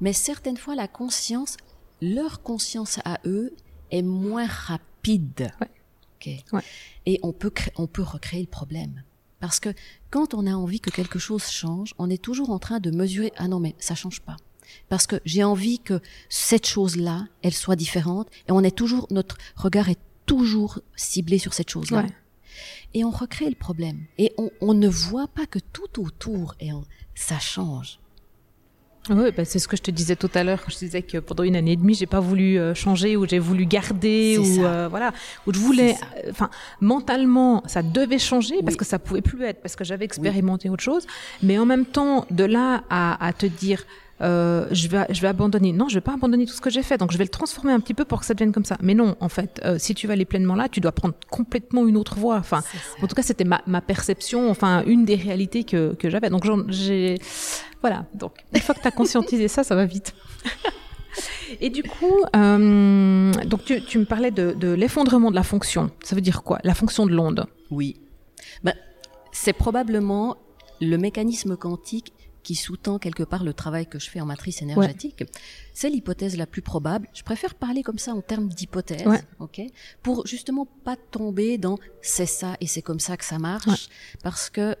Mais 0.00 0.12
certaines 0.14 0.56
fois 0.56 0.74
la 0.74 0.88
conscience, 0.88 1.56
leur 2.00 2.42
conscience 2.42 3.00
à 3.04 3.18
eux 3.26 3.54
est 3.90 4.02
moins 4.02 4.46
rapide. 4.46 5.50
Et 7.06 7.20
on 7.22 7.32
peut 7.32 7.52
on 7.76 7.86
peut 7.86 8.02
recréer 8.02 8.40
le 8.42 8.48
problème. 8.48 9.02
Parce 9.40 9.60
que 9.60 9.70
quand 10.10 10.34
on 10.34 10.46
a 10.46 10.52
envie 10.54 10.80
que 10.80 10.90
quelque 10.90 11.18
chose 11.18 11.44
change, 11.48 11.94
on 11.98 12.10
est 12.10 12.22
toujours 12.22 12.50
en 12.50 12.58
train 12.58 12.80
de 12.80 12.90
mesurer 12.90 13.32
ah 13.36 13.48
non 13.48 13.60
mais 13.60 13.74
ça 13.78 13.94
change 13.94 14.20
pas. 14.20 14.36
Parce 14.88 15.06
que 15.06 15.16
j'ai 15.24 15.44
envie 15.44 15.78
que 15.78 16.00
cette 16.28 16.66
chose-là, 16.66 17.26
elle 17.42 17.54
soit 17.54 17.76
différente 17.76 18.28
et 18.48 18.52
on 18.52 18.62
est 18.62 18.74
toujours 18.76 19.06
notre 19.10 19.38
regard 19.56 19.88
est 19.88 19.98
toujours 20.26 20.80
ciblé 20.96 21.38
sur 21.38 21.54
cette 21.54 21.70
chose-là. 21.70 22.02
Ouais. 22.02 22.08
Et 22.94 23.04
on 23.04 23.10
recrée 23.10 23.48
le 23.48 23.54
problème 23.54 24.04
et 24.18 24.32
on, 24.38 24.50
on 24.60 24.74
ne 24.74 24.88
voit 24.88 25.28
pas 25.28 25.46
que 25.46 25.58
tout 25.58 26.02
autour 26.02 26.54
et 26.60 26.72
on- 26.72 26.84
ça 27.14 27.38
change. 27.38 27.98
Oui, 29.10 29.30
bah, 29.36 29.44
c'est 29.44 29.58
ce 29.58 29.68
que 29.68 29.76
je 29.76 29.82
te 29.82 29.90
disais 29.90 30.16
tout 30.16 30.30
à 30.34 30.44
l'heure 30.44 30.62
quand 30.62 30.70
je 30.70 30.78
disais 30.78 31.02
que 31.02 31.18
pendant 31.18 31.44
une 31.44 31.56
année 31.56 31.72
et 31.72 31.76
demie, 31.76 31.94
j'ai 31.94 32.06
pas 32.06 32.20
voulu 32.20 32.58
euh, 32.58 32.74
changer 32.74 33.16
ou 33.16 33.26
j'ai 33.26 33.38
voulu 33.38 33.64
garder 33.66 34.38
ou 34.38 34.64
euh, 34.64 34.88
voilà, 34.88 35.12
où 35.46 35.52
je 35.52 35.58
voulais, 35.58 35.96
enfin, 36.30 36.50
mentalement, 36.80 37.62
ça 37.66 37.82
devait 37.82 38.18
changer 38.18 38.62
parce 38.62 38.76
que 38.76 38.84
ça 38.84 38.98
pouvait 38.98 39.22
plus 39.22 39.42
être 39.44 39.60
parce 39.60 39.76
que 39.76 39.84
j'avais 39.84 40.04
expérimenté 40.04 40.68
autre 40.68 40.82
chose, 40.82 41.06
mais 41.42 41.58
en 41.58 41.66
même 41.66 41.86
temps, 41.86 42.26
de 42.30 42.44
là 42.44 42.82
à, 42.90 43.24
à 43.24 43.32
te 43.32 43.46
dire, 43.46 43.84
euh, 44.20 44.66
je 44.70 44.88
vais, 44.88 45.06
je 45.10 45.20
vais 45.20 45.28
abandonner. 45.28 45.72
Non, 45.72 45.88
je 45.88 45.94
vais 45.94 46.00
pas 46.00 46.14
abandonner 46.14 46.46
tout 46.46 46.52
ce 46.52 46.60
que 46.60 46.70
j'ai 46.70 46.82
fait, 46.82 46.98
donc 46.98 47.12
je 47.12 47.18
vais 47.18 47.24
le 47.24 47.30
transformer 47.30 47.72
un 47.72 47.80
petit 47.80 47.94
peu 47.94 48.04
pour 48.04 48.20
que 48.20 48.26
ça 48.26 48.34
devienne 48.34 48.52
comme 48.52 48.64
ça. 48.64 48.76
Mais 48.82 48.94
non, 48.94 49.16
en 49.20 49.28
fait, 49.28 49.60
euh, 49.64 49.76
si 49.78 49.94
tu 49.94 50.06
vas 50.06 50.14
aller 50.14 50.24
pleinement 50.24 50.54
là, 50.54 50.68
tu 50.68 50.80
dois 50.80 50.92
prendre 50.92 51.14
complètement 51.30 51.86
une 51.86 51.96
autre 51.96 52.16
voie. 52.16 52.36
Enfin, 52.36 52.62
en 53.02 53.06
tout 53.06 53.14
cas, 53.14 53.22
c'était 53.22 53.44
ma, 53.44 53.62
ma 53.66 53.80
perception, 53.80 54.50
enfin, 54.50 54.82
une 54.86 55.04
des 55.04 55.16
réalités 55.16 55.64
que, 55.64 55.94
que 55.94 56.10
j'avais. 56.10 56.30
Donc, 56.30 56.44
j'ai, 56.68 57.18
voilà. 57.80 58.06
Donc, 58.14 58.32
une 58.54 58.60
fois 58.60 58.74
que 58.74 58.80
tu 58.80 58.88
as 58.88 58.92
conscientisé 58.92 59.48
ça, 59.48 59.64
ça 59.64 59.74
va 59.74 59.84
vite. 59.84 60.14
Et 61.60 61.70
du 61.70 61.82
coup, 61.82 62.22
euh, 62.36 63.32
donc 63.46 63.64
tu, 63.64 63.82
tu 63.82 63.98
me 63.98 64.04
parlais 64.04 64.30
de, 64.30 64.52
de 64.52 64.68
l'effondrement 64.68 65.30
de 65.30 65.34
la 65.34 65.42
fonction. 65.42 65.90
Ça 66.04 66.14
veut 66.14 66.20
dire 66.20 66.42
quoi? 66.42 66.58
La 66.62 66.74
fonction 66.74 67.06
de 67.06 67.12
l'onde. 67.12 67.46
Oui. 67.70 67.96
Ben, 68.62 68.74
c'est 69.32 69.52
probablement 69.52 70.36
le 70.80 70.96
mécanisme 70.96 71.56
quantique 71.56 72.12
qui 72.48 72.54
sous-tend 72.54 72.98
quelque 72.98 73.24
part 73.24 73.44
le 73.44 73.52
travail 73.52 73.86
que 73.86 73.98
je 73.98 74.08
fais 74.08 74.22
en 74.22 74.24
matrice 74.24 74.62
énergétique, 74.62 75.22
c'est 75.74 75.90
l'hypothèse 75.90 76.34
la 76.38 76.46
plus 76.46 76.62
probable. 76.62 77.06
Je 77.12 77.22
préfère 77.22 77.54
parler 77.54 77.82
comme 77.82 77.98
ça 77.98 78.14
en 78.14 78.22
termes 78.22 78.48
d'hypothèse, 78.48 79.06
ok, 79.38 79.60
pour 80.02 80.26
justement 80.26 80.66
pas 80.82 80.96
tomber 80.96 81.58
dans 81.58 81.76
c'est 82.00 82.24
ça 82.24 82.56
et 82.62 82.66
c'est 82.66 82.80
comme 82.80 83.00
ça 83.00 83.18
que 83.18 83.26
ça 83.26 83.38
marche, 83.38 83.90
parce 84.22 84.48
que 84.48 84.76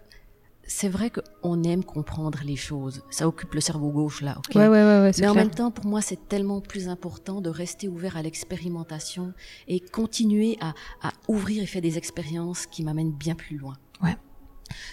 c'est 0.66 0.88
vrai 0.88 1.10
qu'on 1.10 1.62
aime 1.62 1.84
comprendre 1.84 2.38
les 2.42 2.56
choses. 2.56 3.02
Ça 3.10 3.28
occupe 3.28 3.52
le 3.52 3.60
cerveau 3.60 3.90
gauche 3.90 4.22
là, 4.22 4.38
ok. 4.38 4.54
Ouais, 4.54 4.68
ouais, 4.68 4.84
ouais, 4.84 5.12
Mais 5.18 5.28
en 5.28 5.34
même 5.34 5.50
temps, 5.50 5.70
pour 5.70 5.84
moi, 5.84 6.00
c'est 6.00 6.26
tellement 6.26 6.62
plus 6.62 6.88
important 6.88 7.42
de 7.42 7.50
rester 7.50 7.86
ouvert 7.86 8.16
à 8.16 8.22
l'expérimentation 8.22 9.34
et 9.66 9.80
continuer 9.80 10.56
à, 10.62 10.72
à 11.02 11.12
ouvrir 11.28 11.62
et 11.62 11.66
faire 11.66 11.82
des 11.82 11.98
expériences 11.98 12.64
qui 12.64 12.82
m'amènent 12.82 13.12
bien 13.12 13.34
plus 13.34 13.58
loin. 13.58 13.76
Ouais. 14.02 14.16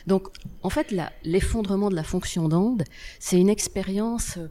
Donc, 0.07 0.27
en 0.63 0.69
fait, 0.69 0.93
l'effondrement 1.23 1.89
de 1.89 1.95
la 1.95 2.03
fonction 2.03 2.47
d'onde, 2.49 2.83
c'est 3.19 3.39
une 3.39 3.49
expérience. 3.49 4.38
Euh, 4.38 4.47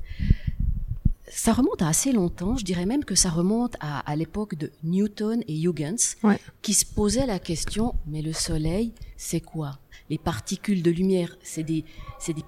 ça 1.29 1.53
remonte 1.53 1.83
à 1.83 1.89
assez 1.89 2.13
longtemps. 2.13 2.57
Je 2.57 2.65
dirais 2.65 2.87
même 2.87 3.05
que 3.05 3.15
ça 3.15 3.29
remonte 3.31 3.75
à, 3.81 3.99
à 4.11 4.15
l'époque 4.15 4.55
de 4.57 4.71
Newton 4.85 5.43
et 5.49 5.59
Huygens, 5.59 6.17
Ouais. 6.23 6.39
qui 6.63 6.75
se 6.75 6.85
posaient 6.85 7.27
la 7.27 7.39
question 7.39 7.95
mais 8.07 8.23
le 8.23 8.33
Soleil, 8.33 8.93
c'est 9.17 9.41
quoi? 9.41 9.79
Les 10.11 10.19
particules 10.19 10.83
de 10.83 10.91
lumière, 10.91 11.37
c'est 11.43 11.63
des, 11.65 11.85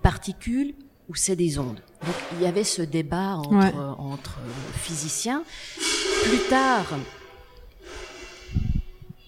particules 0.02 0.74
ou 1.08 1.14
c'est 1.14 1.36
des 1.36 1.58
ondes? 1.58 1.80
Donc, 2.04 2.14
il 2.36 2.42
y 2.42 2.46
avait 2.46 2.64
ce 2.64 2.82
débat 2.82 3.36
entre, 3.36 3.50
Ouais. 3.56 3.72
entre 3.98 4.38
physiciens. 4.74 5.42
Plus 6.24 6.48
tard, 6.50 6.86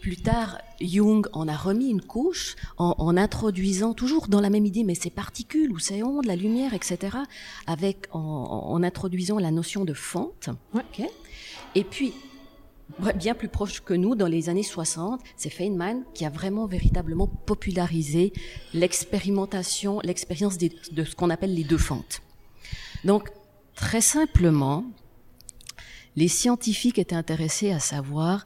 plus 0.01 0.17
tard, 0.17 0.59
Jung 0.81 1.27
en 1.33 1.49
a 1.49 1.57
remis 1.57 1.91
une 1.91 2.01
couche 2.01 2.57
en, 2.77 2.95
en 2.99 3.17
introduisant 3.17 3.95
toujours 3.95 4.29
dans 4.29 4.41
la 4.41 4.51
même 4.51 4.67
idée, 4.67 4.85
mais 4.85 4.95
ces 4.95 5.11
particules 5.11 5.73
ou 5.73 5.79
ces 5.79 6.03
ondes, 6.03 6.25
la 6.25 6.37
lumière, 6.37 6.75
etc., 6.75 7.17
avec 7.67 8.07
en, 8.13 8.21
en 8.21 8.83
introduisant 8.83 9.39
la 9.39 9.51
notion 9.51 9.85
de 9.85 9.95
fente. 9.95 10.51
Et 11.75 11.85
puis, 11.85 12.13
bien 13.17 13.35
plus 13.35 13.49
proche 13.49 13.81
que 13.81 13.95
nous, 13.95 14.15
dans 14.15 14.27
les 14.27 14.49
années 14.49 14.63
60, 14.63 15.21
c'est 15.37 15.51
Feynman 15.51 16.03
qui 16.15 16.25
a 16.25 16.31
vraiment 16.31 16.67
véritablement 16.67 17.27
popularisé 17.27 18.33
l'expérimentation, 18.75 20.01
l'expérience 20.03 20.59
de 20.59 21.05
ce 21.05 21.15
qu'on 21.15 21.31
appelle 21.31 21.55
les 21.55 21.65
deux 21.65 21.79
fentes. 21.79 22.23
Donc, 23.05 23.31
très 23.75 24.01
simplement, 24.01 24.85
les 26.17 26.29
scientifiques 26.29 26.99
étaient 26.99 27.15
intéressés 27.15 27.71
à 27.71 27.79
savoir 27.79 28.45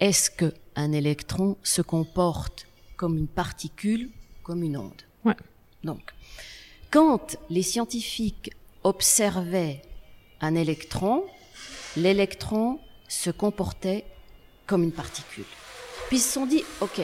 est-ce 0.00 0.30
que 0.30 0.52
un 0.76 0.92
électron 0.92 1.56
se 1.62 1.82
comporte 1.82 2.66
comme 2.96 3.16
une 3.18 3.28
particule, 3.28 4.10
comme 4.42 4.62
une 4.62 4.76
onde? 4.76 5.02
Ouais. 5.24 5.34
Donc, 5.84 6.00
quand 6.90 7.36
les 7.50 7.62
scientifiques 7.62 8.50
observaient 8.84 9.82
un 10.40 10.54
électron, 10.54 11.24
l'électron 11.96 12.78
se 13.08 13.30
comportait 13.30 14.04
comme 14.66 14.82
une 14.82 14.92
particule. 14.92 15.44
Puis 16.08 16.16
ils 16.18 16.20
se 16.20 16.32
sont 16.32 16.46
dit, 16.46 16.64
ok, 16.80 17.00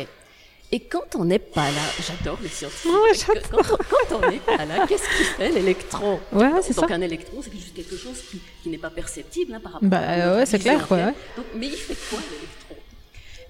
et 0.70 0.80
quand 0.80 1.14
on 1.14 1.24
n'est 1.24 1.38
pas 1.38 1.70
là, 1.70 1.80
j'adore 2.06 2.38
les 2.42 2.48
scientifiques, 2.48 2.90
Ouais, 2.92 3.40
quand, 3.50 3.58
on- 3.58 4.18
quand 4.18 4.30
n'est 4.30 4.38
pas 4.38 4.64
là, 4.66 4.86
qu'est-ce 4.86 5.08
qui 5.16 5.24
fait 5.24 5.50
l'électron? 5.50 6.20
Ouais, 6.32 6.50
c'est 6.62 6.72
ça. 6.74 6.82
donc 6.82 6.90
un 6.90 7.00
électron, 7.00 7.40
c'est 7.42 7.52
juste 7.52 7.74
quelque 7.74 7.96
chose 7.96 8.20
qui, 8.30 8.38
qui 8.62 8.68
n'est 8.68 8.76
pas 8.78 8.90
perceptible 8.90 9.54
hein, 9.54 9.60
par 9.60 9.72
rapport 9.74 9.88
Bah, 9.88 9.98
à 10.00 10.34
ouais, 10.36 10.46
c'est 10.46 10.58
clair, 10.58 10.86
quoi, 10.86 10.96
ouais. 10.98 11.14
Donc, 11.36 11.46
mais 11.54 11.66
il 11.68 11.72
fait 11.76 11.94
quoi 12.10 12.18
l'électron? 12.30 12.57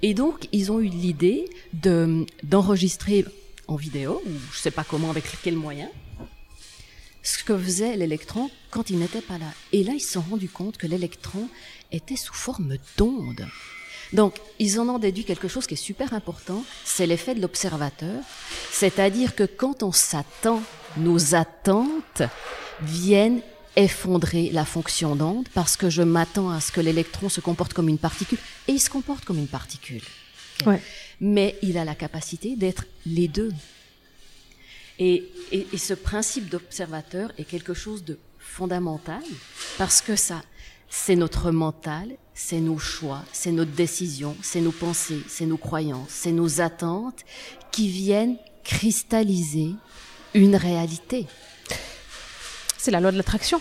Et 0.03 0.15
donc, 0.15 0.49
ils 0.53 0.71
ont 0.71 0.81
eu 0.81 0.89
l'idée 0.89 1.49
de 1.73 2.25
d'enregistrer 2.43 3.25
en 3.67 3.77
vidéo, 3.77 4.23
ou 4.27 4.31
je 4.53 4.59
sais 4.59 4.71
pas 4.71 4.85
comment, 4.85 5.11
avec 5.11 5.25
quel 5.43 5.57
moyen, 5.57 5.91
ce 7.23 7.45
que 7.45 7.57
faisait 7.57 7.97
l'électron 7.97 8.51
quand 8.71 8.91
il 8.91 8.99
n'était 8.99 9.21
pas 9.21 9.39
là. 9.39 9.53
Et 9.73 9.85
là, 9.85 9.93
ils 9.93 10.01
se 10.01 10.13
sont 10.13 10.23
rendus 10.23 10.49
compte 10.49 10.79
que 10.79 10.87
l'électron 10.87 11.49
était 11.93 12.17
sous 12.17 12.35
forme 12.35 12.77
d'onde. 12.97 13.47
Donc, 14.15 14.37
ils 14.59 14.81
en 14.81 14.89
ont 14.89 14.99
déduit 14.99 15.25
quelque 15.25 15.49
chose 15.49 15.67
qui 15.67 15.75
est 15.75 15.77
super 15.77 16.15
important, 16.15 16.65
c'est 16.85 17.07
l'effet 17.07 17.35
de 17.35 17.43
l'observateur, 17.43 18.23
c'est-à-dire 18.73 19.35
que 19.35 19.45
quand 19.45 19.83
on 19.83 19.93
s'attend, 19.93 20.63
nos 20.97 21.35
attentes 21.35 22.23
viennent 22.81 23.43
effondrer 23.77 24.51
la 24.51 24.65
fonction 24.65 25.17
d'onde 25.17 25.49
parce 25.55 25.77
que 25.77 25.91
je 25.91 26.03
m'attends 26.03 26.51
à 26.51 26.61
ce 26.61 26.73
que 26.73 26.81
l'électron 26.81 27.29
se 27.29 27.41
comporte 27.41 27.73
comme 27.73 27.89
une 27.89 27.99
particule 27.99 28.39
et 28.67 28.73
il 28.73 28.81
se 28.81 28.91
comporte 28.91 29.25
comme 29.25 29.39
une 29.39 29.49
particule. 29.49 30.03
Ouais. 30.67 30.81
Mais 31.21 31.57
il 31.63 31.79
a 31.79 31.85
la 31.85 31.95
capacité 31.95 32.57
d'être 32.57 32.85
les 33.07 33.29
deux. 33.29 33.53
Et, 34.99 35.25
et, 35.53 35.67
et 35.73 35.79
ce 35.79 35.95
principe 35.95 36.49
d'observateur 36.49 37.33
est 37.39 37.45
quelque 37.45 37.75
chose 37.75 38.05
de 38.05 38.19
fondamental 38.39 39.23
parce 39.77 40.01
que 40.01 40.17
ça, 40.17 40.43
c'est 40.89 41.17
notre 41.17 41.51
mental, 41.51 42.17
c'est 42.35 42.61
nos 42.61 42.79
choix, 42.79 43.23
c'est 43.33 43.53
notre 43.53 43.73
décision, 43.73 44.37
c'est 44.43 44.61
nos 44.61 44.73
pensées, 44.73 45.23
c'est 45.29 45.47
nos 45.47 45.57
croyances, 45.57 46.09
c'est 46.09 46.33
nos 46.33 46.61
attentes 46.61 47.25
qui 47.71 47.89
viennent 47.89 48.37
cristalliser 48.65 49.71
une 50.35 50.57
réalité. 50.57 51.27
C'est 52.79 52.91
la 52.91 53.01
loi 53.01 53.13
de 53.13 53.17
l'attraction. 53.17 53.61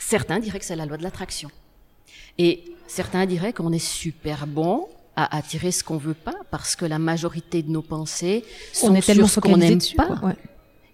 Certains 0.00 0.40
diraient 0.40 0.58
que 0.58 0.64
c'est 0.64 0.76
la 0.76 0.86
loi 0.86 0.96
de 0.96 1.02
l'attraction. 1.02 1.50
Et 2.38 2.64
certains 2.88 3.26
diraient 3.26 3.52
qu'on 3.52 3.72
est 3.72 3.78
super 3.78 4.46
bon 4.46 4.88
à 5.16 5.36
attirer 5.36 5.70
ce 5.70 5.84
qu'on 5.84 5.98
veut 5.98 6.14
pas 6.14 6.34
parce 6.50 6.74
que 6.74 6.84
la 6.84 6.98
majorité 6.98 7.62
de 7.62 7.70
nos 7.70 7.82
pensées 7.82 8.44
sont 8.72 8.88
On 8.90 8.94
est 8.94 9.02
tellement 9.04 9.26
sur 9.26 9.34
ce 9.34 9.40
qu'on 9.40 9.56
n'aime 9.56 9.78
pas. 9.96 10.06
quoi. 10.06 10.28
Ouais. 10.30 10.36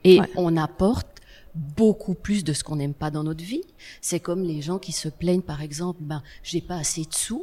Et 0.05 0.21
Ouais. 0.21 0.29
on 0.37 0.57
apporte 0.57 1.07
beaucoup 1.55 2.15
plus 2.15 2.45
de 2.45 2.53
ce 2.53 2.63
qu'on 2.65 2.77
n'aime 2.77 2.95
pas 2.95 3.11
dans 3.11 3.23
notre 3.25 3.43
vie. 3.45 3.63
C'est 4.03 4.21
comme 4.21 4.43
les 4.43 4.61
gens 4.61 4.79
qui 4.79 4.93
se 4.93 5.09
plaignent, 5.09 5.41
par 5.43 5.63
exemple, 5.63 6.01
ben, 6.03 6.23
j'ai 6.43 6.61
pas 6.61 6.77
assez 6.77 7.03
de 7.05 7.15
sous, 7.15 7.43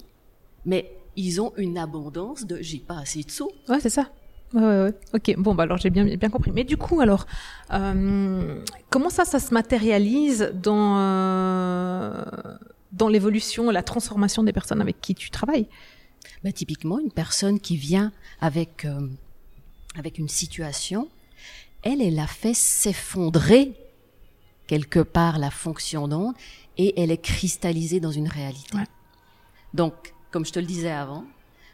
mais 0.66 0.92
ils 1.16 1.42
ont 1.42 1.54
une 1.58 1.78
abondance 1.78 2.46
de 2.46 2.58
j'ai 2.62 2.78
pas 2.80 3.00
assez 3.00 3.24
de 3.24 3.32
sous. 3.32 3.50
Ouais, 3.70 3.80
c'est 3.80 3.90
ça. 3.90 4.10
Ouais, 4.54 4.62
ouais, 4.62 4.84
ouais. 4.84 4.94
Ok, 5.14 5.36
bon, 5.38 5.56
bah 5.56 5.64
alors 5.64 5.78
j'ai 5.78 5.90
bien, 5.90 6.06
bien 6.06 6.30
compris. 6.30 6.52
Mais 6.52 6.64
du 6.64 6.78
coup, 6.78 7.02
alors, 7.02 7.26
euh, 7.72 8.62
comment 8.90 9.10
ça, 9.10 9.26
ça 9.26 9.40
se 9.40 9.54
matérialise 9.54 10.52
dans, 10.54 10.98
euh, 11.00 12.24
dans 12.92 13.08
l'évolution, 13.08 13.72
la 13.72 13.82
transformation 13.84 14.44
des 14.44 14.54
personnes 14.54 14.82
avec 14.82 15.02
qui 15.02 15.16
tu 15.16 15.32
travailles? 15.32 15.68
Ben, 16.44 16.54
typiquement, 16.54 17.00
une 17.00 17.12
personne 17.12 17.60
qui 17.60 17.78
vient 17.78 18.12
avec, 18.42 18.86
euh, 18.86 19.08
avec 19.98 20.20
une 20.20 20.30
situation, 20.30 21.10
elle, 21.82 22.02
elle 22.02 22.20
a 22.20 22.28
fait 22.28 22.54
s'effondrer 22.54 23.74
quelque 24.68 25.00
part 25.00 25.40
la 25.40 25.50
fonction 25.50 26.08
d'onde 26.08 26.34
et 26.78 27.02
elle 27.02 27.12
est 27.12 27.18
cristallisée 27.22 28.00
dans 28.00 28.12
une 28.12 28.28
réalité. 28.28 28.78
Ouais. 28.78 28.86
Donc, 29.74 30.14
comme 30.32 30.46
je 30.46 30.52
te 30.52 30.60
le 30.60 30.66
disais 30.66 30.92
avant, 30.92 31.26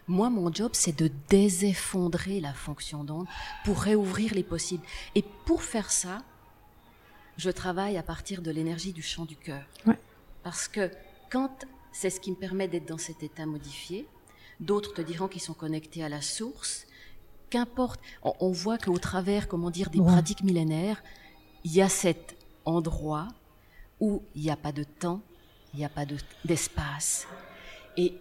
moi, 0.09 0.29
mon 0.29 0.51
job, 0.51 0.71
c'est 0.73 0.97
de 0.97 1.09
déseffondrer 1.29 2.39
la 2.41 2.53
fonction 2.53 3.03
d'onde 3.03 3.27
pour 3.63 3.79
réouvrir 3.79 4.33
les 4.33 4.43
possibles. 4.43 4.83
Et 5.15 5.23
pour 5.45 5.63
faire 5.63 5.91
ça, 5.91 6.23
je 7.37 7.49
travaille 7.49 7.97
à 7.97 8.03
partir 8.03 8.41
de 8.41 8.51
l'énergie 8.51 8.91
du 8.91 9.01
champ 9.01 9.25
du 9.25 9.35
cœur. 9.37 9.63
Ouais. 9.85 9.97
Parce 10.43 10.67
que 10.67 10.91
quand 11.29 11.65
c'est 11.91 12.09
ce 12.09 12.19
qui 12.19 12.31
me 12.31 12.35
permet 12.35 12.67
d'être 12.67 12.87
dans 12.87 12.97
cet 12.97 13.23
état 13.23 13.45
modifié, 13.45 14.07
d'autres 14.59 14.93
te 14.93 15.01
diront 15.01 15.27
qu'ils 15.27 15.41
sont 15.41 15.53
connectés 15.53 16.03
à 16.03 16.09
la 16.09 16.21
source. 16.21 16.85
Qu'importe, 17.49 17.99
on, 18.23 18.33
on 18.39 18.51
voit 18.51 18.77
qu'au 18.77 18.97
travers, 18.97 19.47
comment 19.47 19.69
dire, 19.71 19.89
des 19.89 19.99
Ouais. 19.99 20.11
pratiques 20.11 20.43
millénaires, 20.43 21.01
il 21.63 21.73
y 21.73 21.81
a 21.81 21.89
cet 21.89 22.35
endroit 22.65 23.27
où 23.99 24.21
il 24.35 24.41
n'y 24.41 24.51
a 24.51 24.55
pas 24.57 24.71
de 24.71 24.83
temps, 24.83 25.21
il 25.73 25.79
n'y 25.79 25.85
a 25.85 25.89
pas 25.89 26.05
de- 26.05 26.17
d'espace. 26.45 27.27
et 27.97 28.13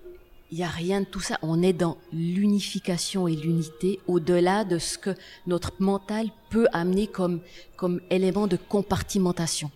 il 0.50 0.58
n'y 0.58 0.64
a 0.64 0.68
rien 0.68 1.00
de 1.00 1.06
tout 1.06 1.20
ça. 1.20 1.38
On 1.42 1.62
est 1.62 1.72
dans 1.72 1.98
l'unification 2.12 3.28
et 3.28 3.36
l'unité 3.36 4.00
au-delà 4.06 4.64
de 4.64 4.78
ce 4.78 4.96
que 4.98 5.14
notre 5.46 5.72
mental 5.78 6.28
peut 6.50 6.66
amener 6.72 7.06
comme, 7.06 7.40
comme 7.76 8.00
élément 8.10 8.46
de 8.46 8.56
compartimentation. 8.56 9.70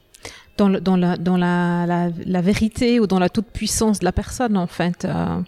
dans, 0.59 0.69
le- 0.69 0.81
dans, 0.81 0.97
la, 0.97 1.17
dans 1.17 1.37
la, 1.37 1.87
la, 1.87 2.41
vérité 2.41 3.01
ou 3.01 3.07
dans 3.07 3.19
la 3.19 3.29
toute 3.29 3.47
puissance 3.47 3.99
de 4.01 4.05
la 4.05 4.13
personne 4.13 4.57
en 4.57 4.67
fait. 4.67 5.05
euh. 5.05 5.41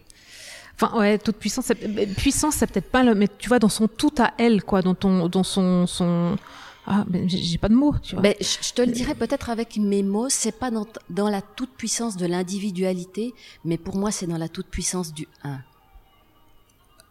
Enfin 0.80 0.98
ouais, 0.98 1.18
toute 1.18 1.36
puissance, 1.36 1.70
puissance 2.16 2.54
c'est 2.56 2.66
peut-être 2.66 2.90
pas 2.90 3.04
le, 3.04 3.14
mais 3.14 3.28
tu 3.38 3.48
vois 3.48 3.60
dans 3.60 3.68
son 3.68 3.86
tout 3.86 4.12
à 4.18 4.32
elle 4.38 4.64
quoi, 4.64 4.82
dans 4.82 4.94
ton, 4.94 5.28
dans 5.28 5.44
son, 5.44 5.86
son, 5.86 6.36
ah 6.86 7.04
mais 7.08 7.28
j'ai 7.28 7.58
pas 7.58 7.68
de 7.68 7.74
mots, 7.74 7.94
tu 8.02 8.14
vois. 8.14 8.22
Ben, 8.22 8.34
je, 8.40 8.72
te 8.72 8.82
le 8.82 8.92
dirais 8.92 9.14
peut-être 9.14 9.48
avec 9.48 9.76
mes 9.78 10.02
mots, 10.02 10.28
c'est 10.28 10.52
pas 10.52 10.70
dans, 10.70 10.86
dans 11.08 11.30
la 11.30 11.40
toute 11.40 11.70
puissance 11.70 12.16
de 12.16 12.26
l'individualité, 12.26 13.32
mais 13.64 13.78
pour 13.78 13.96
moi 13.96 14.10
c'est 14.10 14.26
dans 14.26 14.36
la 14.38 14.48
toute 14.48 14.66
puissance 14.66 15.12
du 15.14 15.26
un. 15.44 15.58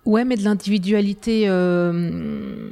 Ouais, 0.06 0.26
mais 0.26 0.36
de 0.36 0.44
l'individualité 0.44 1.46
euh, 1.48 2.70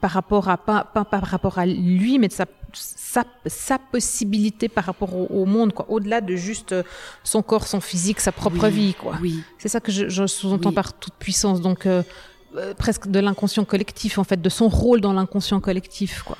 par 0.00 0.10
rapport 0.10 0.48
à 0.50 0.58
pas, 0.58 0.84
pas 0.84 1.04
par 1.06 1.24
rapport 1.24 1.58
à 1.58 1.66
lui, 1.66 2.18
mais 2.18 2.28
de 2.28 2.32
sa 2.34 2.44
sa, 2.74 3.24
sa 3.46 3.78
possibilité 3.78 4.68
par 4.68 4.84
rapport 4.84 5.16
au, 5.16 5.26
au 5.26 5.46
monde, 5.46 5.72
quoi. 5.72 5.86
Au-delà 5.88 6.20
de 6.20 6.36
juste 6.36 6.72
euh, 6.72 6.82
son 7.24 7.42
corps, 7.42 7.66
son 7.66 7.80
physique, 7.80 8.20
sa 8.20 8.32
propre 8.32 8.68
Oui, 8.68 8.74
vie, 8.74 8.94
quoi. 8.94 9.14
Oui, 9.22 9.42
C'est 9.58 9.68
ça 9.68 9.80
que 9.80 9.90
je, 9.90 10.08
je 10.10 10.26
sous-entends 10.26 10.68
Oui. 10.68 10.74
par 10.74 10.92
toute 10.92 11.14
puissance. 11.14 11.62
Donc 11.62 11.86
euh, 11.86 12.02
euh, 12.56 12.74
presque 12.74 13.08
de 13.08 13.18
l'inconscient 13.20 13.64
collectif, 13.64 14.18
en 14.18 14.24
fait, 14.24 14.40
de 14.40 14.48
son 14.48 14.68
rôle 14.68 15.00
dans 15.00 15.12
l'inconscient 15.12 15.60
collectif, 15.60 16.22
quoi. 16.22 16.36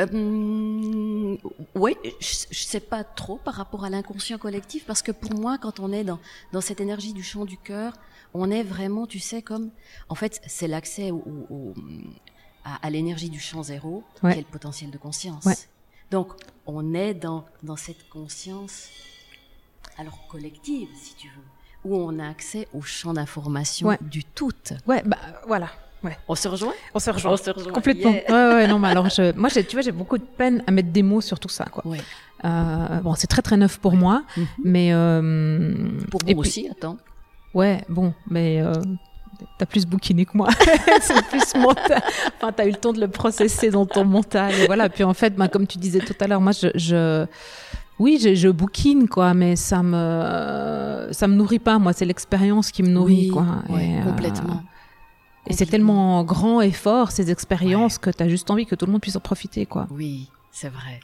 Euh, 0.00 1.36
oui, 1.76 1.96
je, 2.20 2.26
je 2.50 2.62
sais 2.64 2.80
pas 2.80 3.04
trop 3.04 3.36
par 3.36 3.54
rapport 3.54 3.84
à 3.84 3.90
l'inconscient 3.90 4.38
collectif 4.38 4.84
parce 4.86 5.02
que 5.02 5.12
pour 5.12 5.34
moi, 5.38 5.56
quand 5.56 5.78
on 5.78 5.92
est 5.92 6.02
dans 6.02 6.18
dans 6.52 6.60
cette 6.60 6.80
énergie 6.80 7.12
du 7.12 7.22
chant 7.22 7.44
du 7.44 7.56
cœur, 7.56 7.92
on 8.32 8.50
est 8.50 8.64
vraiment, 8.64 9.06
tu 9.06 9.20
sais, 9.20 9.40
comme 9.40 9.70
en 10.08 10.16
fait, 10.16 10.40
c'est 10.48 10.66
l'accès 10.66 11.12
au, 11.12 11.22
au- 11.48 11.74
à, 12.64 12.84
à 12.84 12.90
l'énergie 12.90 13.30
du 13.30 13.38
champ 13.38 13.62
zéro, 13.62 14.02
Ouais. 14.24 14.32
qui 14.32 14.38
est 14.40 14.42
le 14.42 14.48
potentiel 14.48 14.90
de 14.90 14.98
conscience. 14.98 15.44
Ouais. 15.44 15.54
Donc, 16.10 16.32
on 16.66 16.92
est 16.94 17.14
dans 17.14 17.44
dans 17.62 17.76
cette 17.76 18.08
conscience, 18.08 18.88
alors 19.96 20.26
collective, 20.26 20.88
si 21.00 21.14
tu 21.14 21.28
veux, 21.28 21.44
où 21.84 21.96
on 21.96 22.18
a 22.18 22.28
accès 22.28 22.68
au 22.74 22.82
champ 22.82 23.12
d'information 23.12 23.88
Ouais. 23.88 23.98
du 24.00 24.24
tout. 24.24 24.50
Ouais, 24.86 25.02
bah 25.04 25.16
voilà. 25.46 25.68
Ouais. 26.02 26.16
On 26.28 26.34
se 26.34 26.48
rejoint? 26.48 26.72
On 26.94 26.98
se 26.98 27.10
rejoint. 27.10 27.32
On 27.32 27.36
se 27.36 27.50
rejoint. 27.50 27.72
Complètement. 27.72 28.10
Yeah. 28.12 28.24
Ouais, 28.50 28.54
ouais, 28.54 28.66
non, 28.66 28.78
mais 28.78 28.88
alors, 28.88 29.08
je, 29.08 29.34
moi, 29.36 29.48
tu 29.50 29.62
vois, 29.72 29.80
j'ai 29.80 29.92
beaucoup 29.92 30.18
de 30.18 30.22
peine 30.24 30.62
à 30.66 30.70
mettre 30.70 30.90
des 30.90 31.02
mots 31.02 31.22
sur 31.22 31.38
tout 31.40 31.48
ça, 31.48 31.64
quoi. 31.64 31.86
Ouais. 31.86 32.00
Euh, 32.44 33.00
bon, 33.00 33.14
c'est 33.14 33.26
très 33.26 33.40
très 33.40 33.56
neuf 33.56 33.78
pour 33.78 33.94
moi, 33.94 34.22
Mhm. 34.36 34.46
mais 34.64 34.88
euh, 34.92 35.74
Pour 36.10 36.20
vous 36.20 36.26
puis- 36.26 36.34
aussi, 36.34 36.68
attends. 36.70 36.98
Ouais, 37.54 37.82
bon, 37.88 38.12
mais 38.28 38.60
euh, 38.60 38.74
t'as 39.58 39.64
plus 39.64 39.86
bouquiné 39.86 40.26
que 40.26 40.36
moi. 40.36 40.48
c'est 41.00 41.24
plus 41.28 41.54
mental. 41.54 42.02
Enfin, 42.36 42.52
t'as 42.52 42.66
eu 42.66 42.70
le 42.72 42.76
temps 42.76 42.92
de 42.92 43.00
le 43.00 43.08
processer 43.08 43.70
dans 43.70 43.86
ton 43.86 44.04
mental. 44.04 44.52
Et 44.52 44.66
voilà. 44.66 44.90
Puis 44.90 45.04
en 45.04 45.14
fait, 45.14 45.34
ben, 45.34 45.48
comme 45.48 45.66
tu 45.66 45.78
disais 45.78 46.00
tout 46.00 46.14
à 46.20 46.26
l'heure, 46.26 46.40
moi, 46.42 46.52
je, 46.52 46.68
je 46.74 47.24
oui, 47.98 48.18
je, 48.20 48.34
je 48.34 48.48
bouquine 48.48 49.08
quoi, 49.08 49.34
mais 49.34 49.56
ça 49.56 49.82
me 49.82 51.08
ça 51.12 51.28
me 51.28 51.34
nourrit 51.34 51.58
pas. 51.58 51.78
Moi, 51.78 51.92
c'est 51.92 52.04
l'expérience 52.04 52.70
qui 52.72 52.82
me 52.82 52.88
nourrit 52.88 53.26
Oui, 53.26 53.28
quoi. 53.28 53.46
ouais, 53.68 53.88
Et, 53.90 54.00
euh, 54.00 54.04
complètement. 54.04 54.62
Et 55.46 55.52
c'est 55.52 55.66
tellement 55.66 56.24
grand 56.24 56.60
et 56.62 56.72
fort 56.72 57.10
ces 57.10 57.30
expériences 57.30 57.98
que 57.98 58.10
t'as 58.10 58.28
juste 58.28 58.50
envie 58.50 58.64
que 58.66 58.74
tout 58.74 58.86
le 58.86 58.92
monde 58.92 59.02
puisse 59.02 59.16
en 59.16 59.20
profiter 59.20 59.66
quoi. 59.66 59.86
Oui, 59.90 60.28
c'est 60.50 60.70
vrai. 60.70 61.00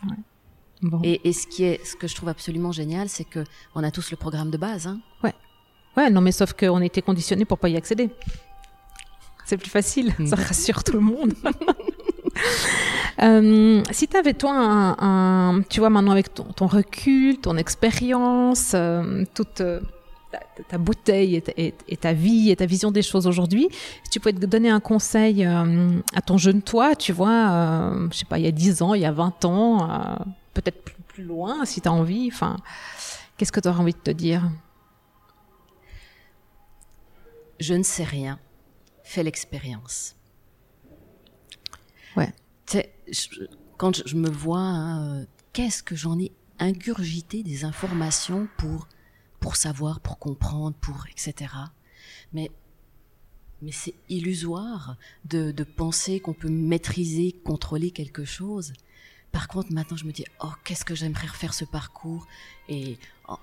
Bon. 0.82 1.00
Et, 1.04 1.20
et 1.28 1.32
ce 1.34 1.46
qui 1.46 1.64
est, 1.64 1.84
ce 1.84 1.94
que 1.94 2.08
je 2.08 2.14
trouve 2.14 2.30
absolument 2.30 2.72
génial, 2.72 3.10
c'est 3.10 3.24
que 3.24 3.44
on 3.74 3.84
a 3.84 3.90
tous 3.90 4.10
le 4.10 4.16
programme 4.16 4.50
de 4.50 4.56
base. 4.56 4.86
Hein. 4.86 5.00
Ouais, 5.96 6.08
non, 6.08 6.20
mais 6.20 6.32
sauf 6.32 6.52
qu'on 6.52 6.76
a 6.80 6.84
été 6.84 7.02
conditionné 7.02 7.44
pour 7.44 7.58
pas 7.58 7.68
y 7.68 7.76
accéder. 7.76 8.08
C'est 9.44 9.56
plus 9.58 9.68
facile, 9.68 10.14
ça 10.26 10.36
rassure 10.36 10.84
tout 10.84 10.92
le 10.92 11.00
monde. 11.00 11.34
Euh, 13.22 13.82
si 13.90 14.08
tu 14.08 14.16
avais 14.16 14.32
toi 14.32 14.52
un, 14.54 15.60
tu 15.68 15.80
vois 15.80 15.90
maintenant 15.90 16.12
avec 16.12 16.32
ton, 16.32 16.66
recul, 16.66 17.38
ton 17.38 17.58
expérience, 17.58 18.72
euh, 18.74 19.24
toute 19.34 19.60
euh, 19.60 19.80
ta, 20.70 20.78
bouteille 20.78 21.42
et 21.58 21.96
ta, 21.98 22.12
vie 22.14 22.50
et 22.50 22.56
ta 22.56 22.64
vision 22.64 22.90
des 22.90 23.02
choses 23.02 23.26
aujourd'hui, 23.26 23.68
si 24.04 24.10
tu 24.10 24.20
pouvais 24.20 24.32
te 24.32 24.46
donner 24.46 24.70
un 24.70 24.80
conseil 24.80 25.44
à 25.44 26.22
ton 26.24 26.38
jeune 26.38 26.62
toi, 26.62 26.94
tu 26.96 27.12
vois, 27.12 27.92
je 28.10 28.16
sais 28.16 28.24
pas, 28.24 28.38
il 28.38 28.46
y 28.46 28.48
a 28.48 28.52
10 28.52 28.80
ans, 28.80 28.94
il 28.94 29.02
y 29.02 29.06
a 29.06 29.12
20 29.12 29.44
ans, 29.44 30.16
peut-être 30.54 30.82
plus, 30.82 30.94
plus 31.08 31.24
loin 31.24 31.66
si 31.66 31.82
tu 31.82 31.88
as 31.88 31.92
envie, 31.92 32.30
enfin, 32.32 32.56
qu'est-ce 33.36 33.52
que 33.52 33.60
tu 33.60 33.68
aurais 33.68 33.80
envie 33.80 33.92
de 33.92 33.98
te 33.98 34.12
dire? 34.12 34.48
Je 37.58 37.74
ne 37.74 37.82
sais 37.82 38.04
rien. 38.04 38.38
Fais 39.04 39.22
l'expérience. 39.22 40.16
Je- 43.10 43.44
quand 43.76 43.96
je, 43.96 44.02
je 44.06 44.16
me 44.16 44.28
vois, 44.30 44.58
hein, 44.60 45.20
euh, 45.20 45.26
qu'est-ce 45.52 45.82
que 45.82 45.96
j'en 45.96 46.18
ai 46.18 46.32
ingurgité 46.58 47.42
des 47.42 47.64
informations 47.64 48.48
pour 48.58 48.88
pour 49.40 49.56
savoir, 49.56 50.00
pour 50.00 50.18
comprendre, 50.18 50.76
pour 50.80 51.06
etc. 51.10 51.52
Mais 52.34 52.50
mais 53.62 53.72
c'est 53.72 53.94
illusoire 54.10 54.96
de, 55.24 55.50
de 55.50 55.64
penser 55.64 56.20
qu'on 56.20 56.32
peut 56.34 56.48
maîtriser, 56.50 57.32
contrôler 57.44 57.90
quelque 57.90 58.24
chose. 58.24 58.72
Par 59.32 59.48
contre, 59.48 59.72
maintenant, 59.72 59.96
je 59.98 60.04
me 60.04 60.12
dis, 60.12 60.24
oh, 60.42 60.50
qu'est-ce 60.64 60.84
que 60.84 60.94
j'aimerais 60.94 61.26
refaire 61.26 61.52
ce 61.54 61.64
parcours? 61.66 62.26
Et 62.68 62.98
oh, 63.28 63.36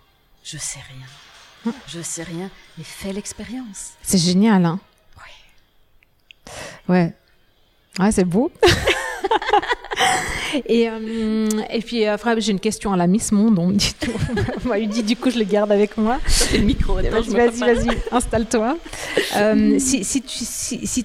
je 0.43 0.57
sais 0.57 0.79
rien. 0.79 1.73
Je 1.87 2.01
sais 2.01 2.23
rien, 2.23 2.49
mais 2.77 2.83
fais 2.83 3.13
l'expérience. 3.13 3.93
C'est 4.03 4.17
génial, 4.17 4.65
hein 4.65 4.79
Ouais. 5.17 6.93
Ouais. 6.93 7.15
Ouais, 7.99 8.11
c'est 8.11 8.25
beau. 8.25 8.51
et, 10.65 10.89
euh, 10.89 11.49
et 11.71 11.79
puis, 11.81 12.05
après, 12.05 12.39
j'ai 12.41 12.51
une 12.51 12.59
question 12.59 12.93
à 12.93 12.97
la 12.97 13.07
Miss 13.07 13.31
Monde. 13.31 13.57
On 13.59 13.67
me 13.67 13.73
dit 13.75 13.93
tout. 13.99 14.11
On 14.65 14.69
m'a 14.69 14.79
dit, 14.79 15.03
du 15.03 15.15
coup, 15.15 15.29
je 15.29 15.39
le 15.39 15.45
garde 15.45 15.71
avec 15.71 15.97
moi. 15.97 16.19
C'est 16.27 16.57
le 16.57 16.63
micro. 16.65 16.95
Vas-y, 16.95 17.59
vas-y, 17.59 17.97
installe-toi. 18.11 18.77
Euh, 19.35 19.75
si, 19.79 20.03
si 20.03 20.21
tu 20.21 20.37
si, 20.37 20.85
si 20.85 21.03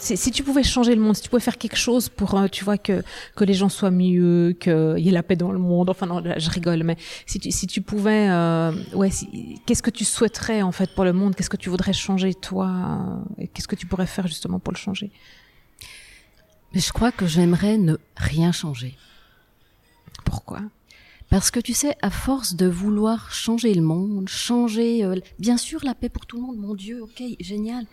si, 0.00 0.16
si 0.16 0.30
tu 0.30 0.42
pouvais 0.42 0.62
changer 0.62 0.94
le 0.94 1.00
monde, 1.00 1.16
si 1.16 1.22
tu 1.22 1.28
pouvais 1.28 1.42
faire 1.42 1.58
quelque 1.58 1.76
chose 1.76 2.08
pour, 2.08 2.34
euh, 2.38 2.46
tu 2.48 2.64
vois, 2.64 2.78
que 2.78 3.02
que 3.36 3.44
les 3.44 3.54
gens 3.54 3.68
soient 3.68 3.90
mieux, 3.90 4.56
qu'il 4.58 4.98
y 4.98 5.08
ait 5.08 5.12
la 5.12 5.22
paix 5.22 5.36
dans 5.36 5.52
le 5.52 5.58
monde. 5.58 5.90
Enfin, 5.90 6.06
non, 6.06 6.20
là, 6.20 6.38
je 6.38 6.50
rigole, 6.50 6.82
mais 6.84 6.96
si 7.26 7.38
tu 7.40 7.50
si 7.50 7.66
tu 7.66 7.80
pouvais, 7.82 8.28
euh, 8.30 8.72
ouais, 8.94 9.10
si- 9.10 9.60
qu'est-ce 9.66 9.82
que 9.82 9.90
tu 9.90 10.04
souhaiterais 10.04 10.62
en 10.62 10.72
fait 10.72 10.90
pour 10.94 11.04
le 11.04 11.12
monde? 11.12 11.34
Qu'est-ce 11.34 11.50
que 11.50 11.56
tu 11.56 11.68
voudrais 11.70 11.92
changer 11.92 12.34
toi? 12.34 12.68
Euh, 13.38 13.44
qu'est-ce 13.52 13.68
que 13.68 13.76
tu 13.76 13.86
pourrais 13.86 14.06
faire 14.06 14.26
justement 14.26 14.58
pour 14.58 14.72
le 14.72 14.78
changer? 14.78 15.10
Mais 16.74 16.80
je 16.80 16.92
crois 16.92 17.12
que 17.12 17.26
j'aimerais 17.26 17.78
ne 17.78 17.96
rien 18.16 18.52
changer. 18.52 18.96
Pourquoi? 20.24 20.60
Parce 21.30 21.50
que 21.50 21.60
tu 21.60 21.72
sais, 21.74 21.96
à 22.02 22.10
force 22.10 22.54
de 22.54 22.66
vouloir 22.66 23.32
changer 23.32 23.74
le 23.74 23.82
monde, 23.82 24.28
changer, 24.28 25.04
euh, 25.04 25.16
bien 25.38 25.56
sûr, 25.56 25.80
la 25.84 25.94
paix 25.94 26.08
pour 26.08 26.26
tout 26.26 26.36
le 26.36 26.42
monde, 26.42 26.56
mon 26.58 26.74
Dieu, 26.74 27.02
ok, 27.02 27.22
génial. 27.40 27.86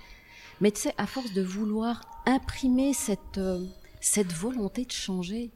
Mais 0.59 0.71
tu 0.71 0.81
sais, 0.81 0.93
à 0.97 1.07
force 1.07 1.33
de 1.33 1.41
vouloir 1.41 2.01
imprimer 2.25 2.93
cette, 2.93 3.37
euh, 3.37 3.65
cette 3.99 4.31
volonté 4.31 4.85
de 4.85 4.91
changer, 4.91 5.51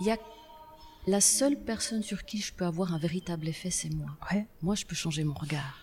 il 0.00 0.06
y 0.06 0.10
a 0.10 0.18
la 1.06 1.20
seule 1.20 1.56
personne 1.58 2.02
sur 2.02 2.24
qui 2.24 2.38
je 2.40 2.52
peux 2.52 2.64
avoir 2.66 2.92
un 2.92 2.98
véritable 2.98 3.48
effet, 3.48 3.70
c'est 3.70 3.90
moi. 3.90 4.08
Ouais. 4.32 4.46
Moi, 4.60 4.74
je 4.74 4.84
peux 4.84 4.96
changer 4.96 5.24
mon 5.24 5.34
regard. 5.34 5.82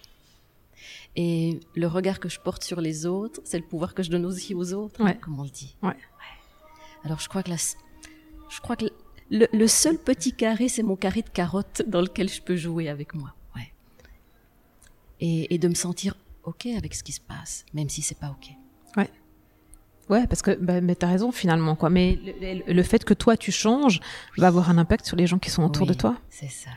Et 1.16 1.60
le 1.76 1.88
regard 1.88 2.20
que 2.20 2.28
je 2.28 2.40
porte 2.40 2.64
sur 2.64 2.82
les 2.82 3.06
autres, 3.06 3.40
c'est 3.46 3.58
le 3.58 3.64
pouvoir 3.66 3.94
que 3.94 4.04
je 4.04 4.12
donne 4.12 4.26
aussi 4.26 4.54
aux 4.54 4.74
autres, 4.74 5.02
Ouais. 5.04 5.18
comme 5.18 5.40
on 5.40 5.44
le 5.44 5.50
dit? 5.50 5.76
Ouais. 5.82 5.96
Alors, 7.04 7.20
je 7.20 7.28
crois 7.30 7.44
que 7.44 7.50
la, 7.50 7.58
je 7.58 8.62
crois 8.62 8.76
que 8.76 8.86
le, 9.30 9.48
le 9.52 9.68
seul 9.68 9.98
petit 9.98 10.34
carré, 10.34 10.70
c'est 10.70 10.84
mon 10.84 10.96
carré 10.96 11.22
de 11.22 11.30
carotte 11.30 11.82
dans 11.88 12.02
lequel 12.02 12.30
je 12.30 12.42
peux 12.42 12.56
jouer 12.56 12.90
avec 12.90 13.14
moi. 13.14 13.34
Ouais. 13.56 13.74
Et, 15.20 15.54
et 15.54 15.58
de 15.58 15.68
me 15.68 15.76
sentir 15.76 16.16
ok 16.44 16.68
avec 16.78 16.94
ce 16.96 17.04
qui 17.04 17.12
se 17.12 17.22
passe, 17.22 17.66
même 17.74 17.90
si 17.90 18.02
c'est 18.02 18.18
pas 18.20 18.30
ok. 18.30 18.56
Ouais, 20.10 20.28
parce 20.28 20.42
que 20.42 20.52
bah, 20.56 20.82
mais 20.82 20.96
t'as 20.96 21.08
raison 21.08 21.32
finalement 21.32 21.78
quoi. 21.78 21.90
Mais 21.90 22.20
le, 22.22 22.34
le- 22.68 22.74
le 22.74 22.84
fait 22.84 23.06
que 23.06 23.14
toi 23.14 23.38
tu 23.38 23.54
changes 23.54 24.02
va 24.38 24.48
avoir 24.48 24.70
un 24.70 24.78
impact 24.78 25.06
sur 25.06 25.16
les 25.16 25.28
gens 25.28 25.40
qui 25.40 25.50
sont 25.50 25.64
autour 25.64 25.86
de 25.88 25.94
toi. 25.94 26.18
C'est 26.30 26.50
ça. 26.50 26.72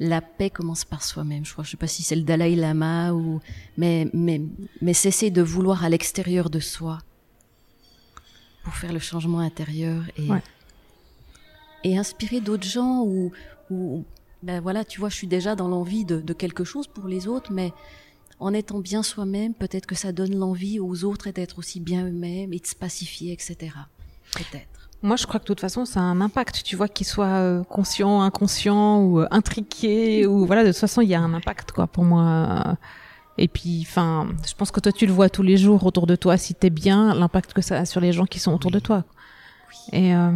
La 0.00 0.22
paix 0.22 0.48
commence 0.48 0.86
par 0.86 1.04
soi-même. 1.04 1.44
Je 1.44 1.52
crois, 1.52 1.64
je 1.64 1.70
sais 1.72 1.76
pas 1.76 1.86
si 1.86 2.02
c'est 2.02 2.16
le 2.16 2.22
Dalai 2.22 2.56
Lama 2.56 3.12
ou, 3.12 3.40
mais, 3.76 4.08
mais, 4.14 4.40
mais 4.80 4.94
cesser 4.94 5.30
de 5.30 5.42
vouloir 5.42 5.84
à 5.84 5.90
l'extérieur 5.90 6.48
de 6.48 6.60
soi 6.60 6.98
pour 8.64 8.74
faire 8.74 8.92
le 8.92 8.98
changement 8.98 9.40
intérieur 9.40 10.02
et, 10.16 10.28
Ouais. 10.30 10.42
et 11.84 11.98
inspirer 11.98 12.40
d'autres 12.40 12.66
gens 12.66 13.02
ou, 13.02 13.32
ou, 13.70 14.04
ben 14.42 14.60
voilà, 14.60 14.84
tu 14.84 15.00
vois, 15.00 15.08
je 15.08 15.16
suis 15.16 15.26
déjà 15.26 15.54
dans 15.56 15.68
l'envie 15.68 16.04
de, 16.04 16.20
de 16.20 16.32
quelque 16.32 16.64
chose 16.64 16.86
pour 16.86 17.06
les 17.08 17.26
autres, 17.28 17.52
mais 17.52 17.72
en 18.40 18.52
étant 18.54 18.78
bien 18.80 19.02
soi-même, 19.02 19.54
peut-être 19.54 19.86
que 19.86 19.94
ça 19.94 20.10
donne 20.12 20.34
l'envie 20.36 20.80
aux 20.80 21.04
autres 21.04 21.30
d'être 21.30 21.58
aussi 21.58 21.78
bien 21.80 22.06
eux-mêmes 22.06 22.52
et 22.52 22.58
de 22.58 22.66
se 22.66 22.74
pacifier, 22.74 23.32
etc. 23.32 23.56
Peut-être. 24.34 24.90
Moi, 25.04 25.16
je 25.16 25.26
crois 25.26 25.38
que 25.40 25.44
de 25.44 25.48
toute 25.48 25.60
façon, 25.60 25.84
ça 25.84 25.98
a 26.00 26.02
un 26.04 26.20
impact. 26.20 26.62
Tu 26.62 26.76
vois, 26.76 26.88
qu'il 26.88 27.06
soit 27.06 27.26
euh, 27.26 27.64
conscient, 27.64 28.20
inconscient 28.22 29.00
ou 29.02 29.20
euh, 29.20 29.26
intriqué 29.32 30.26
ou 30.26 30.46
voilà. 30.46 30.62
De 30.62 30.68
toute 30.70 30.78
façon, 30.80 31.00
il 31.00 31.08
y 31.08 31.14
a 31.14 31.20
un 31.20 31.34
impact 31.34 31.72
quoi 31.72 31.86
pour 31.88 32.04
moi. 32.04 32.76
Et 33.38 33.48
puis, 33.48 33.84
enfin, 33.88 34.28
je 34.46 34.54
pense 34.54 34.70
que 34.70 34.80
toi, 34.80 34.92
tu 34.92 35.06
le 35.06 35.12
vois 35.12 35.28
tous 35.30 35.42
les 35.42 35.56
jours 35.56 35.84
autour 35.86 36.06
de 36.06 36.16
toi. 36.16 36.36
Si 36.36 36.54
t'es 36.54 36.70
bien, 36.70 37.14
l'impact 37.14 37.52
que 37.52 37.62
ça 37.62 37.78
a 37.78 37.84
sur 37.86 38.00
les 38.00 38.12
gens 38.12 38.26
qui 38.26 38.38
sont 38.38 38.52
autour 38.52 38.70
de 38.70 38.78
toi. 38.78 39.04
Et 39.90 40.14
euh, 40.14 40.30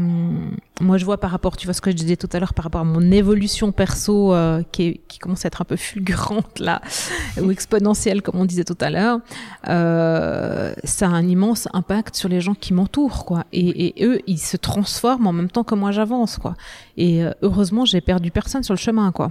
moi, 0.81 0.97
je 0.97 1.05
vois 1.05 1.19
par 1.21 1.31
rapport, 1.31 1.59
tu 1.59 1.67
vois 1.67 1.75
ce 1.75 1.83
que 1.83 1.91
je 1.91 1.97
disais 1.97 2.17
tout 2.17 2.29
à 2.33 2.41
l'heure, 2.41 2.55
par 2.55 2.65
rapport 2.65 2.81
à 2.81 2.85
mon 2.85 3.13
évolution 3.13 3.71
perso 3.71 4.35
euh, 4.35 4.63
qui, 4.73 4.83
est- 4.85 5.01
qui 5.09 5.19
commence 5.19 5.45
à 5.45 5.49
être 5.49 5.61
un 5.61 5.67
peu 5.67 5.77
fulgurante 5.77 6.59
là, 6.59 6.81
ou 7.41 7.51
exponentielle 7.51 8.23
comme 8.23 8.41
on 8.41 8.47
disait 8.47 8.65
tout 8.65 8.79
à 8.81 8.89
l'heure, 8.89 9.21
euh, 9.69 10.75
ça 10.85 11.07
a 11.07 11.11
un 11.11 11.29
immense 11.29 11.69
impact 11.75 12.17
sur 12.17 12.29
les 12.31 12.41
gens 12.41 12.55
qui 12.55 12.73
m'entourent, 12.73 13.25
quoi. 13.27 13.45
Et, 13.53 13.99
et 14.01 14.05
eux, 14.07 14.21
ils 14.27 14.39
se 14.39 14.57
transforment 14.57 15.27
en 15.27 15.33
même 15.33 15.51
temps 15.51 15.65
que 15.65 15.75
moi 15.75 15.93
j'avance, 15.93 16.39
quoi. 16.39 16.55
Et 16.97 17.23
euh, 17.23 17.33
heureusement, 17.43 17.85
j'ai 17.85 18.01
perdu 18.01 18.31
personne 18.31 18.63
sur 18.63 18.75
le 18.75 18.79
chemin, 18.79 19.13
quoi. 19.13 19.31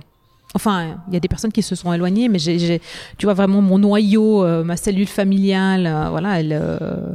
Enfin, 0.55 0.97
il 1.09 1.13
y 1.13 1.17
a 1.17 1.19
des 1.19 1.27
personnes 1.27 1.51
qui 1.51 1.61
se 1.61 1.75
sont 1.75 1.91
éloignées, 1.91 2.29
mais 2.29 2.39
tu 2.39 3.25
vois 3.25 3.33
vraiment 3.33 3.61
mon 3.61 3.77
noyau, 3.77 4.41
euh, 4.45 4.63
ma 4.63 4.77
cellule 4.77 5.07
familiale, 5.07 5.85
euh, 5.85 6.09
voilà, 6.09 6.39
elle, 6.39 6.57
euh, 6.57 7.11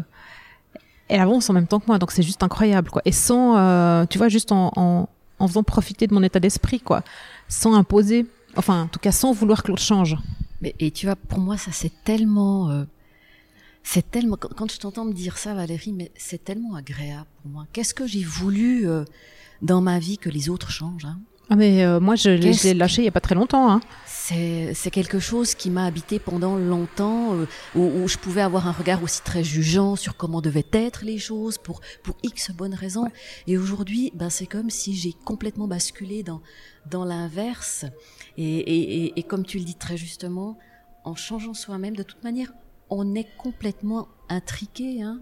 elle 1.09 1.21
avance 1.21 1.49
en 1.49 1.55
même 1.55 1.67
temps 1.67 1.81
que 1.81 1.87
moi, 1.87 1.99
donc 1.99 2.13
c'est 2.13 2.23
juste 2.23 2.43
incroyable, 2.43 2.91
quoi. 2.91 3.01
Et 3.07 3.13
sans, 3.13 4.07
tu 4.09 4.19
vois, 4.19 4.29
juste 4.29 4.53
en, 4.53 4.71
en, 4.77 5.49
faisant 5.49 5.63
profiter 5.63 6.07
de 6.07 6.13
mon 6.13 6.23
état 6.23 6.39
d'esprit, 6.39 6.81
quoi, 6.81 7.03
sans 7.49 7.75
imposer, 7.75 8.27
enfin, 8.57 8.83
en 8.83 8.89
tout 8.89 9.01
cas, 9.01 9.11
sans 9.11 9.33
vouloir 9.33 9.63
que 9.63 9.69
l'autre 9.69 9.83
change. 9.83 10.19
Mais, 10.61 10.75
et 10.79 10.91
tu 10.91 11.07
vois, 11.07 11.17
pour 11.17 11.39
moi, 11.39 11.57
ça 11.57 11.73
c'est 11.73 11.93
tellement, 12.05 12.85
C'est 13.83 14.11
tellement 14.11 14.37
quand 14.37 14.71
je 14.71 14.79
t'entends 14.79 15.07
me 15.07 15.15
dire 15.15 15.39
ça, 15.39 15.55
Valérie, 15.55 15.93
mais 15.93 16.11
c'est 16.15 16.45
tellement 16.45 16.75
agréable 16.75 17.27
pour 17.41 17.51
moi. 17.51 17.67
Qu'est-ce 17.73 17.95
que 17.95 18.07
j'ai 18.07 18.23
voulu 18.23 18.87
dans 19.63 19.81
ma 19.81 19.99
vie 19.99 20.19
que 20.19 20.29
les 20.29 20.51
autres 20.51 20.71
changent 20.71 21.07
hein? 21.07 21.19
Ah 21.53 21.57
mais 21.57 21.85
euh, 21.85 21.99
moi 21.99 22.15
je, 22.15 22.31
l'ai 22.31 22.75
lâché 22.75 23.03
il 23.03 23.07
y 23.07 23.09
a 23.09 23.11
pas 23.13 23.21
très 23.21 23.35
longtemps. 23.35 23.73
Hein. 23.73 23.81
C'est 24.07 24.73
c'est 24.75 24.93
quelque 24.93 25.19
chose 25.19 25.57
qui 25.57 25.69
m'a 25.69 25.85
habité 25.85 26.21
pendant 26.21 26.55
longtemps, 26.55 27.35
euh, 27.35 27.47
où, 27.75 27.81
où, 27.81 28.07
je 28.07 28.19
pouvais 28.19 28.41
avoir 28.41 28.69
un 28.69 28.73
regard 28.73 29.03
aussi 29.03 29.21
très 29.23 29.43
jugeant 29.43 29.97
sur 29.97 30.17
comment 30.17 30.41
devaient 30.41 30.65
être 30.73 31.05
les 31.05 31.19
choses 31.19 31.59
pour 31.59 31.81
pour 32.05 32.17
x 32.23 32.53
bonnes 32.53 32.75
raisons. 32.75 33.09
Et 33.49 33.59
aujourd'hui, 33.59 34.13
ben 34.15 34.31
c'est 34.31 34.47
comme 34.47 34.71
si 34.71 34.95
j'ai 34.95 35.13
complètement 35.13 35.67
basculé 35.67 36.23
dans 36.23 36.41
dans 36.89 37.05
l'inverse. 37.05 37.85
Et, 38.37 38.45
et, 38.45 39.05
et, 39.05 39.19
et 39.19 39.23
comme 39.25 39.45
tu 39.45 39.59
le 39.59 39.65
dis 39.65 39.75
très 39.75 39.97
justement, 39.97 40.57
en 41.05 41.17
changeant 41.17 41.55
soi-même, 41.55 41.97
de 41.97 42.05
toute 42.05 42.23
manière, 42.23 42.53
on 42.91 43.17
est 43.17 43.27
complètement 43.39 44.07
intriqué. 44.29 45.03
Hein 45.03 45.21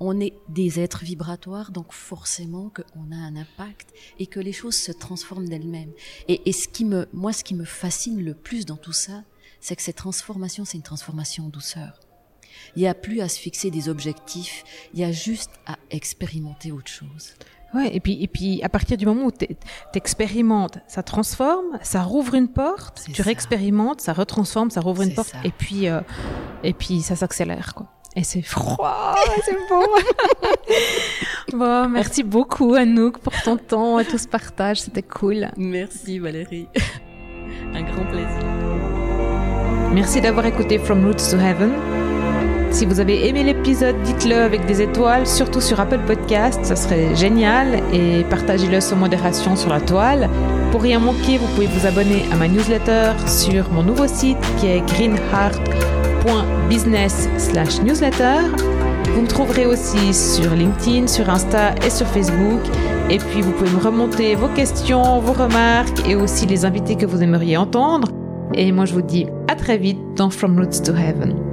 on 0.00 0.20
est 0.20 0.34
des 0.48 0.80
êtres 0.80 1.04
vibratoires, 1.04 1.70
donc 1.72 1.92
forcément 1.92 2.70
qu'on 2.70 3.12
a 3.12 3.16
un 3.16 3.36
impact 3.36 3.92
et 4.18 4.26
que 4.26 4.40
les 4.40 4.52
choses 4.52 4.76
se 4.76 4.92
transforment 4.92 5.48
d'elles-mêmes. 5.48 5.92
Et, 6.28 6.52
ce 6.52 6.68
qui 6.68 6.84
me, 6.84 7.08
moi, 7.12 7.32
ce 7.32 7.44
qui 7.44 7.54
me 7.54 7.64
fascine 7.64 8.22
le 8.22 8.34
plus 8.34 8.66
dans 8.66 8.76
tout 8.76 8.92
ça, 8.92 9.24
c'est 9.60 9.76
que 9.76 9.82
cette 9.82 9.96
transformation, 9.96 10.64
c'est 10.64 10.76
une 10.76 10.82
transformation 10.82 11.46
en 11.46 11.48
douceur. 11.48 12.00
Il 12.76 12.82
n'y 12.82 12.88
a 12.88 12.94
plus 12.94 13.20
à 13.20 13.28
se 13.28 13.38
fixer 13.38 13.70
des 13.70 13.88
objectifs, 13.88 14.64
il 14.94 15.00
y 15.00 15.04
a 15.04 15.12
juste 15.12 15.50
à 15.66 15.78
expérimenter 15.90 16.72
autre 16.72 16.90
chose. 16.90 17.34
Ouais, 17.74 17.94
et 17.94 18.00
puis, 18.00 18.22
et 18.22 18.28
puis 18.28 18.62
à 18.62 18.68
partir 18.68 18.96
du 18.96 19.04
moment 19.04 19.26
où 19.26 19.32
tu 19.32 19.46
expérimentes, 19.94 20.78
ça 20.86 21.02
transforme, 21.02 21.78
ça 21.82 22.02
rouvre 22.02 22.34
une 22.34 22.48
porte, 22.48 23.06
tu 23.12 23.20
réexpérimentes, 23.20 24.00
ça 24.00 24.14
retransforme, 24.14 24.70
ça 24.70 24.80
rouvre 24.80 25.02
une 25.02 25.14
porte, 25.14 25.34
et 25.44 25.50
puis, 25.50 25.86
euh, 25.86 26.00
et 26.62 26.72
puis 26.72 27.02
ça 27.02 27.14
s'accélère, 27.14 27.74
quoi. 27.74 27.97
Et 28.16 28.24
c'est 28.24 28.42
froid, 28.42 29.14
c'est 29.44 29.56
beau. 29.68 29.86
bon, 31.56 31.88
merci 31.88 32.22
beaucoup 32.22 32.74
Anouk 32.74 33.18
pour 33.18 33.32
ton 33.42 33.56
temps 33.56 33.98
et 33.98 34.04
tout 34.04 34.18
ce 34.18 34.26
partage, 34.26 34.80
c'était 34.80 35.02
cool. 35.02 35.48
Merci 35.56 36.18
Valérie. 36.18 36.68
Un 37.74 37.82
grand 37.82 38.04
plaisir. 38.06 38.44
Merci 39.92 40.20
d'avoir 40.20 40.46
écouté 40.46 40.78
From 40.78 41.04
Roots 41.04 41.30
to 41.30 41.38
Heaven. 41.38 41.72
Si 42.70 42.84
vous 42.84 43.00
avez 43.00 43.26
aimé 43.26 43.44
l'épisode, 43.44 43.96
dites-le 44.02 44.36
avec 44.36 44.66
des 44.66 44.82
étoiles, 44.82 45.26
surtout 45.26 45.60
sur 45.60 45.80
Apple 45.80 46.00
Podcast, 46.06 46.60
ça 46.64 46.76
serait 46.76 47.16
génial, 47.16 47.80
et 47.94 48.24
partagez-le 48.24 48.80
sans 48.80 48.96
modération 48.96 49.56
sur 49.56 49.70
la 49.70 49.80
toile. 49.80 50.28
Pour 50.70 50.82
rien 50.82 50.98
manquer, 50.98 51.38
vous 51.38 51.46
pouvez 51.54 51.66
vous 51.66 51.86
abonner 51.86 52.24
à 52.30 52.36
ma 52.36 52.46
newsletter 52.48 53.12
sur 53.26 53.70
mon 53.72 53.82
nouveau 53.82 54.06
site 54.06 54.36
qui 54.58 54.66
est 54.66 54.80
greenheart.business 54.80 57.28
newsletter. 57.82 58.40
Vous 59.14 59.22
me 59.22 59.26
trouverez 59.26 59.64
aussi 59.66 60.12
sur 60.12 60.54
LinkedIn, 60.54 61.06
sur 61.06 61.30
Insta 61.30 61.74
et 61.84 61.90
sur 61.90 62.06
Facebook. 62.06 62.60
Et 63.10 63.16
puis 63.18 63.40
vous 63.40 63.52
pouvez 63.52 63.70
me 63.70 63.82
remonter 63.82 64.34
vos 64.34 64.48
questions, 64.48 65.20
vos 65.20 65.32
remarques 65.32 66.06
et 66.06 66.14
aussi 66.14 66.44
les 66.46 66.66
invités 66.66 66.96
que 66.96 67.06
vous 67.06 67.22
aimeriez 67.22 67.56
entendre. 67.56 68.08
Et 68.54 68.70
moi 68.70 68.84
je 68.84 68.92
vous 68.92 69.02
dis 69.02 69.26
à 69.48 69.56
très 69.56 69.78
vite 69.78 69.98
dans 70.16 70.30
From 70.30 70.58
Roots 70.58 70.82
to 70.84 70.92
Heaven. 70.92 71.47